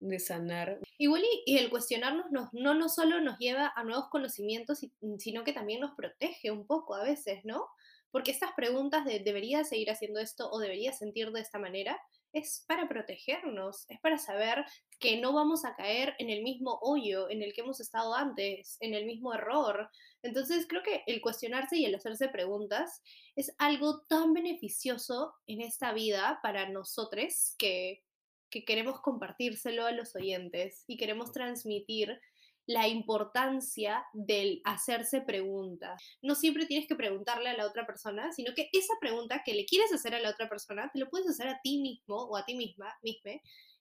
de 0.00 0.18
sanar. 0.18 0.80
Igual 0.98 1.22
y, 1.44 1.58
el 1.58 1.70
cuestionarnos 1.70 2.26
no, 2.30 2.48
no, 2.52 2.74
no 2.74 2.88
solo 2.88 3.20
nos 3.20 3.38
lleva 3.38 3.72
a 3.76 3.84
nuevos 3.84 4.08
conocimientos, 4.08 4.80
sino 5.18 5.44
que 5.44 5.52
también 5.52 5.80
nos 5.80 5.94
protege 5.94 6.50
un 6.50 6.66
poco 6.66 6.94
a 6.94 7.04
veces, 7.04 7.44
¿no? 7.44 7.66
Porque 8.10 8.30
estas 8.30 8.52
preguntas 8.56 9.04
de 9.04 9.20
debería 9.20 9.62
seguir 9.62 9.90
haciendo 9.90 10.18
esto 10.18 10.50
o 10.50 10.58
debería 10.58 10.92
sentir 10.92 11.30
de 11.30 11.40
esta 11.40 11.58
manera, 11.58 12.00
es 12.32 12.64
para 12.66 12.88
protegernos, 12.88 13.84
es 13.88 14.00
para 14.00 14.18
saber 14.18 14.64
que 14.98 15.20
no 15.20 15.32
vamos 15.32 15.64
a 15.64 15.74
caer 15.74 16.14
en 16.18 16.30
el 16.30 16.42
mismo 16.42 16.78
hoyo 16.82 17.28
en 17.30 17.42
el 17.42 17.52
que 17.52 17.62
hemos 17.62 17.80
estado 17.80 18.14
antes, 18.14 18.76
en 18.80 18.94
el 18.94 19.06
mismo 19.06 19.34
error. 19.34 19.90
Entonces 20.22 20.66
creo 20.68 20.82
que 20.82 21.02
el 21.06 21.20
cuestionarse 21.20 21.78
y 21.78 21.84
el 21.84 21.94
hacerse 21.94 22.28
preguntas 22.28 23.02
es 23.36 23.54
algo 23.58 24.02
tan 24.02 24.32
beneficioso 24.32 25.34
en 25.46 25.60
esta 25.60 25.92
vida 25.92 26.40
para 26.42 26.68
nosotros 26.68 27.54
que, 27.58 28.02
que 28.50 28.64
queremos 28.64 29.00
compartírselo 29.00 29.86
a 29.86 29.92
los 29.92 30.14
oyentes 30.14 30.84
y 30.86 30.96
queremos 30.96 31.32
transmitir 31.32 32.20
la 32.70 32.86
importancia 32.86 34.04
del 34.12 34.60
hacerse 34.64 35.20
preguntas. 35.22 36.00
No 36.22 36.36
siempre 36.36 36.66
tienes 36.66 36.86
que 36.86 36.94
preguntarle 36.94 37.48
a 37.48 37.56
la 37.56 37.66
otra 37.66 37.84
persona, 37.84 38.30
sino 38.30 38.54
que 38.54 38.70
esa 38.72 38.94
pregunta 39.00 39.42
que 39.44 39.54
le 39.54 39.66
quieres 39.66 39.92
hacer 39.92 40.14
a 40.14 40.20
la 40.20 40.30
otra 40.30 40.48
persona, 40.48 40.88
te 40.92 41.00
lo 41.00 41.10
puedes 41.10 41.28
hacer 41.28 41.48
a 41.48 41.60
ti 41.64 41.82
mismo 41.82 42.14
o 42.14 42.36
a 42.36 42.44
ti 42.44 42.54
misma, 42.54 42.94
misma 43.02 43.32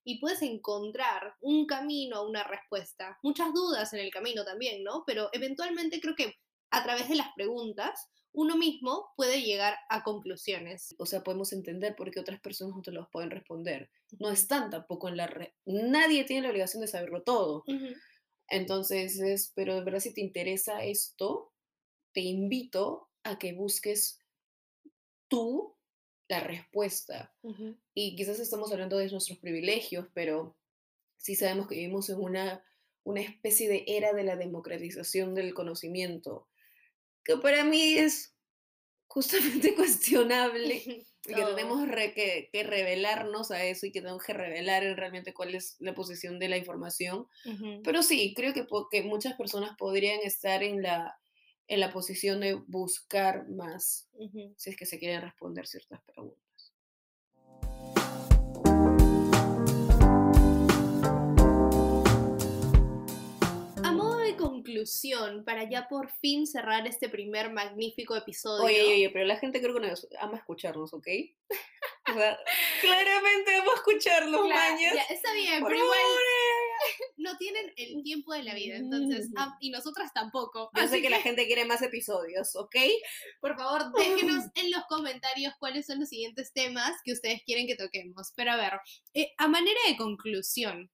y 0.04 0.20
puedes 0.20 0.42
encontrar 0.42 1.36
un 1.40 1.68
camino, 1.68 2.26
una 2.26 2.44
respuesta. 2.44 3.20
Muchas 3.22 3.54
dudas 3.54 3.94
en 3.94 4.00
el 4.00 4.10
camino 4.10 4.44
también, 4.44 4.84
¿no? 4.84 5.04
Pero 5.06 5.30
eventualmente 5.34 6.02
creo 6.02 6.16
que 6.16 6.40
a 6.72 6.84
través 6.84 7.10
de 7.10 7.16
las 7.16 7.28
preguntas 7.36 8.10
uno 8.32 8.58
mismo 8.58 9.12
puede 9.16 9.44
llegar 9.44 9.78
a 9.90 10.04
conclusiones. 10.04 10.96
O 10.98 11.06
sea, 11.06 11.24
podemos 11.24 11.54
entender 11.54 11.96
por 11.96 12.10
qué 12.10 12.20
otras 12.20 12.42
personas 12.42 12.76
no 12.76 12.82
te 12.82 12.92
los 12.92 13.08
pueden 13.10 13.30
responder. 13.30 13.92
No 14.18 14.30
están 14.30 14.72
tampoco 14.72 15.10
en 15.10 15.18
la 15.18 15.28
red. 15.28 15.50
Nadie 15.66 16.24
tiene 16.24 16.44
la 16.44 16.50
obligación 16.50 16.82
de 16.82 16.88
saberlo 16.88 17.22
todo. 17.22 17.64
Entonces, 18.50 19.20
es, 19.20 19.52
pero 19.56 19.76
de 19.76 19.84
verdad 19.84 20.00
si 20.00 20.14
te 20.14 20.22
interesa 20.22 20.84
esto, 20.84 21.54
te 22.14 22.22
invito 22.22 23.10
a 23.24 23.38
que 23.38 23.54
busques 23.54 24.20
tú 25.28 25.76
la 26.28 26.40
respuesta. 26.40 27.34
Y 27.94 28.16
quizás 28.16 28.40
estamos 28.40 28.72
hablando 28.72 28.98
de 28.98 29.10
nuestros 29.10 29.40
privilegios, 29.40 30.08
pero 30.14 30.56
sí 31.18 31.36
sabemos 31.36 31.68
que 31.68 31.76
vivimos 31.76 32.10
en 32.10 32.20
una, 32.20 32.64
una 33.04 33.22
especie 33.22 33.68
de 33.68 33.84
era 33.88 34.14
de 34.14 34.24
la 34.24 34.36
democratización 34.36 35.34
del 35.34 35.54
conocimiento, 35.54 36.48
que 37.24 37.38
para 37.38 37.64
mí 37.64 37.94
es 37.94 38.36
justamente 39.08 39.74
cuestionable 39.76 41.08
y 41.26 41.34
que 41.34 41.44
tenemos 41.44 41.86
que, 42.16 42.50
que, 42.52 42.64
revelarnos 42.64 43.52
a 43.52 43.64
eso 43.64 43.86
y 43.86 43.92
que 43.92 44.02
tenemos 44.02 44.24
que 44.24 44.34
revelar 44.34 44.84
realmente 44.96 45.34
cuál 45.34 45.54
es 45.54 45.76
la 45.80 45.94
posición 45.94 46.40
de 46.40 46.50
la 46.50 46.58
información. 46.58 47.28
Pero 47.84 48.04
sí, 48.04 48.34
creo 48.36 48.54
que, 48.54 48.66
que 48.90 49.04
muchas 49.04 49.36
personas 49.36 49.76
podrían 49.78 50.20
estar 50.24 50.64
en 50.64 50.82
la, 50.82 51.20
en 51.68 51.80
la 51.80 51.92
posición 51.92 52.40
de 52.40 52.54
buscar 52.54 53.48
más 53.50 54.10
si 54.56 54.70
es 54.70 54.78
que 54.78 54.86
se 54.86 55.00
quieren 55.00 55.22
responder 55.22 55.68
ciertas 55.68 56.02
preguntas. 56.02 56.49
Conclusión, 64.80 65.44
para 65.44 65.70
ya 65.70 65.88
por 65.88 66.10
fin 66.20 66.48
cerrar 66.48 66.88
este 66.88 67.10
primer 67.10 67.52
magnífico 67.52 68.16
episodio. 68.16 68.64
Oye, 68.64 68.82
oye, 68.82 69.10
pero 69.10 69.26
la 69.26 69.38
gente 69.38 69.62
creo 69.62 69.74
que 69.74 69.82
nos 69.82 70.08
ama 70.20 70.38
escucharnos, 70.38 70.94
¿ok? 70.94 71.08
O 72.10 72.14
sea, 72.14 72.40
claramente 72.82 73.58
vamos 73.58 73.74
a 73.74 73.78
escucharnos, 73.78 74.46
claro, 74.46 74.78
Ya, 74.80 75.04
está 75.04 75.34
bien, 75.34 75.64
pero 75.64 75.76
igual 75.76 76.00
no 77.18 77.38
tienen 77.38 77.74
el 77.76 78.04
tiempo 78.04 78.34
de 78.34 78.44
la 78.44 78.54
vida, 78.54 78.78
entonces, 78.78 79.30
y 79.60 79.70
nosotras 79.70 80.12
tampoco. 80.14 80.70
Yo 80.76 80.88
sé 80.88 81.02
que, 81.02 81.10
la 81.10 81.22
gente 81.22 81.46
quiere 81.46 81.66
más 81.66 81.82
episodios, 81.82 82.56
¿ok? 82.56 82.76
Por 83.42 83.58
favor, 83.58 83.92
déjenos 83.98 84.46
en 84.56 84.72
los 84.72 84.86
comentarios 84.88 85.54
cuáles 85.60 85.88
son 85.88 86.00
los 86.00 86.10
siguientes 86.10 86.54
temas 86.54 86.96
que 87.04 87.12
ustedes 87.12 87.42
quieren 87.46 87.68
que 87.68 87.76
toquemos. 87.76 88.32
Pero 88.36 88.54
a 88.54 88.56
ver, 88.56 88.74
eh, 89.14 89.34
a 89.38 89.48
manera 89.48 89.80
de 89.88 89.98
conclusión, 89.98 90.90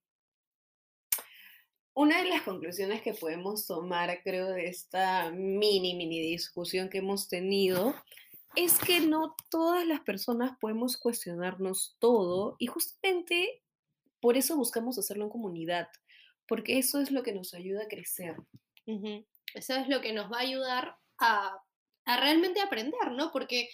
Una 1.97 2.21
de 2.21 2.27
las 2.27 2.41
conclusiones 2.41 3.01
que 3.01 3.13
podemos 3.13 3.65
tomar, 3.67 4.21
creo, 4.21 4.49
de 4.49 4.67
esta 4.67 5.31
mini, 5.31 5.95
mini 5.95 6.19
discusión 6.19 6.89
que 6.89 6.97
hemos 6.97 7.29
tenido 7.29 7.95
es 8.57 8.77
que 8.79 8.99
no 8.99 9.33
todas 9.49 9.87
las 9.87 10.01
personas 10.01 10.57
podemos 10.59 10.97
cuestionarnos 10.97 11.95
todo 11.99 12.57
y 12.59 12.67
justamente 12.67 13.63
por 14.19 14.35
eso 14.35 14.57
buscamos 14.57 14.97
hacerlo 14.97 15.23
en 15.23 15.29
comunidad, 15.29 15.87
porque 16.49 16.77
eso 16.79 16.99
es 16.99 17.11
lo 17.11 17.23
que 17.23 17.31
nos 17.31 17.53
ayuda 17.53 17.83
a 17.83 17.87
crecer. 17.87 18.35
Eso 19.53 19.75
es 19.75 19.87
lo 19.87 20.01
que 20.01 20.11
nos 20.11 20.29
va 20.29 20.39
a 20.39 20.41
ayudar 20.41 20.97
a, 21.17 21.63
a 22.03 22.19
realmente 22.19 22.59
aprender, 22.59 23.11
¿no? 23.13 23.31
Porque 23.31 23.69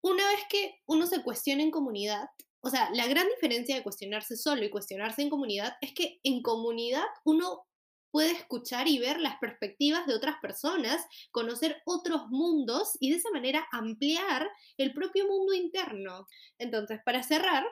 una 0.00 0.26
vez 0.30 0.40
que 0.48 0.80
uno 0.86 1.06
se 1.06 1.22
cuestiona 1.22 1.62
en 1.62 1.70
comunidad, 1.70 2.30
o 2.66 2.68
sea, 2.68 2.90
la 2.92 3.06
gran 3.06 3.28
diferencia 3.28 3.76
de 3.76 3.84
cuestionarse 3.84 4.36
solo 4.36 4.64
y 4.64 4.70
cuestionarse 4.70 5.22
en 5.22 5.30
comunidad 5.30 5.76
es 5.80 5.92
que 5.92 6.18
en 6.24 6.42
comunidad 6.42 7.04
uno 7.22 7.64
puede 8.10 8.32
escuchar 8.32 8.88
y 8.88 8.98
ver 8.98 9.20
las 9.20 9.38
perspectivas 9.38 10.04
de 10.08 10.16
otras 10.16 10.34
personas, 10.42 11.06
conocer 11.30 11.80
otros 11.84 12.26
mundos 12.28 12.96
y 12.98 13.12
de 13.12 13.18
esa 13.18 13.30
manera 13.30 13.68
ampliar 13.70 14.50
el 14.78 14.92
propio 14.92 15.28
mundo 15.28 15.52
interno. 15.54 16.26
Entonces, 16.58 16.98
para 17.04 17.22
cerrar, 17.22 17.64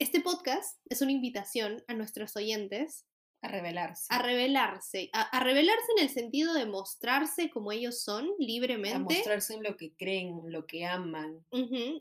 este 0.00 0.20
podcast 0.20 0.76
es 0.86 1.02
una 1.02 1.12
invitación 1.12 1.84
a 1.86 1.94
nuestros 1.94 2.34
oyentes 2.34 3.06
a 3.42 3.48
revelarse. 3.48 4.06
A 4.08 4.18
revelarse. 4.20 5.08
A, 5.12 5.38
revelarse 5.38 5.92
en 5.98 6.02
el 6.02 6.10
sentido 6.10 6.52
de 6.52 6.66
mostrarse 6.66 7.48
como 7.48 7.70
ellos 7.70 8.02
son, 8.02 8.28
libremente. 8.40 8.96
A 8.96 8.98
mostrarse 8.98 9.54
en 9.54 9.62
lo 9.62 9.76
que 9.76 9.94
creen, 9.94 10.40
lo 10.46 10.66
que 10.66 10.84
aman. 10.84 11.46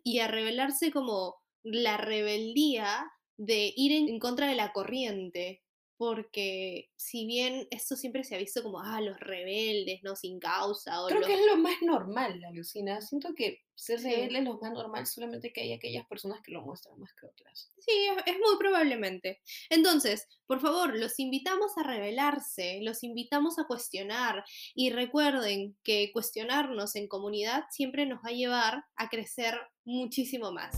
y 0.04 0.20
a 0.20 0.28
revelarse 0.28 0.92
como 0.92 1.45
la 1.66 1.98
rebeldía 1.98 3.12
de 3.38 3.74
ir 3.76 3.92
en, 3.92 4.20
contra 4.20 4.48
de 4.48 4.56
la 4.56 4.72
corriente, 4.72 5.62
porque 5.98 6.90
si 6.96 7.26
bien 7.26 7.68
esto 7.72 7.96
siempre 7.96 8.24
se 8.24 8.36
ha 8.36 8.40
visto 8.40 8.62
como, 8.64 8.82
ah, 8.82 9.00
los 9.02 9.20
rebeldes, 9.20 10.02
¿no? 10.04 10.16
Sin 10.16 10.40
causa. 10.40 10.98
Creo 11.08 11.22
que 11.22 11.34
es 11.34 11.46
lo 11.46 11.58
más 11.58 11.82
normal, 11.82 12.44
Alucina. 12.44 13.02
Siento 13.02 13.34
que 13.34 13.62
ser 13.76 14.02
rebelde 14.02 14.40
es 14.40 14.44
lo 14.44 14.58
más 14.60 14.74
normal, 14.74 15.08
solamente 15.08 15.54
que 15.54 15.62
hay 15.62 15.74
aquellas 15.74 16.06
personas 16.08 16.42
que 16.42 16.52
lo 16.52 16.62
muestran 16.62 17.00
más 17.00 17.14
que 17.14 17.26
otras. 17.28 17.72
Sí, 17.80 17.92
es, 18.26 18.36
muy 18.40 18.58
probablemente. 18.58 19.42
Entonces, 19.70 20.28
por 20.48 20.60
favor, 20.60 20.98
los 20.98 21.20
invitamos 21.20 21.78
a 21.78 21.84
rebelarse, 21.84 22.80
los 22.82 23.04
invitamos 23.04 23.58
a 23.58 23.66
cuestionar 23.66 24.44
y 24.74 24.90
recuerden 24.90 25.78
que 25.84 26.12
cuestionarnos 26.12 26.96
en 26.96 27.08
comunidad 27.08 27.66
siempre 27.70 28.06
nos 28.06 28.20
va 28.20 28.30
a 28.30 28.34
llevar 28.34 28.86
a 28.98 29.10
crecer 29.10 29.56
muchísimo 29.86 30.52
más. 30.52 30.76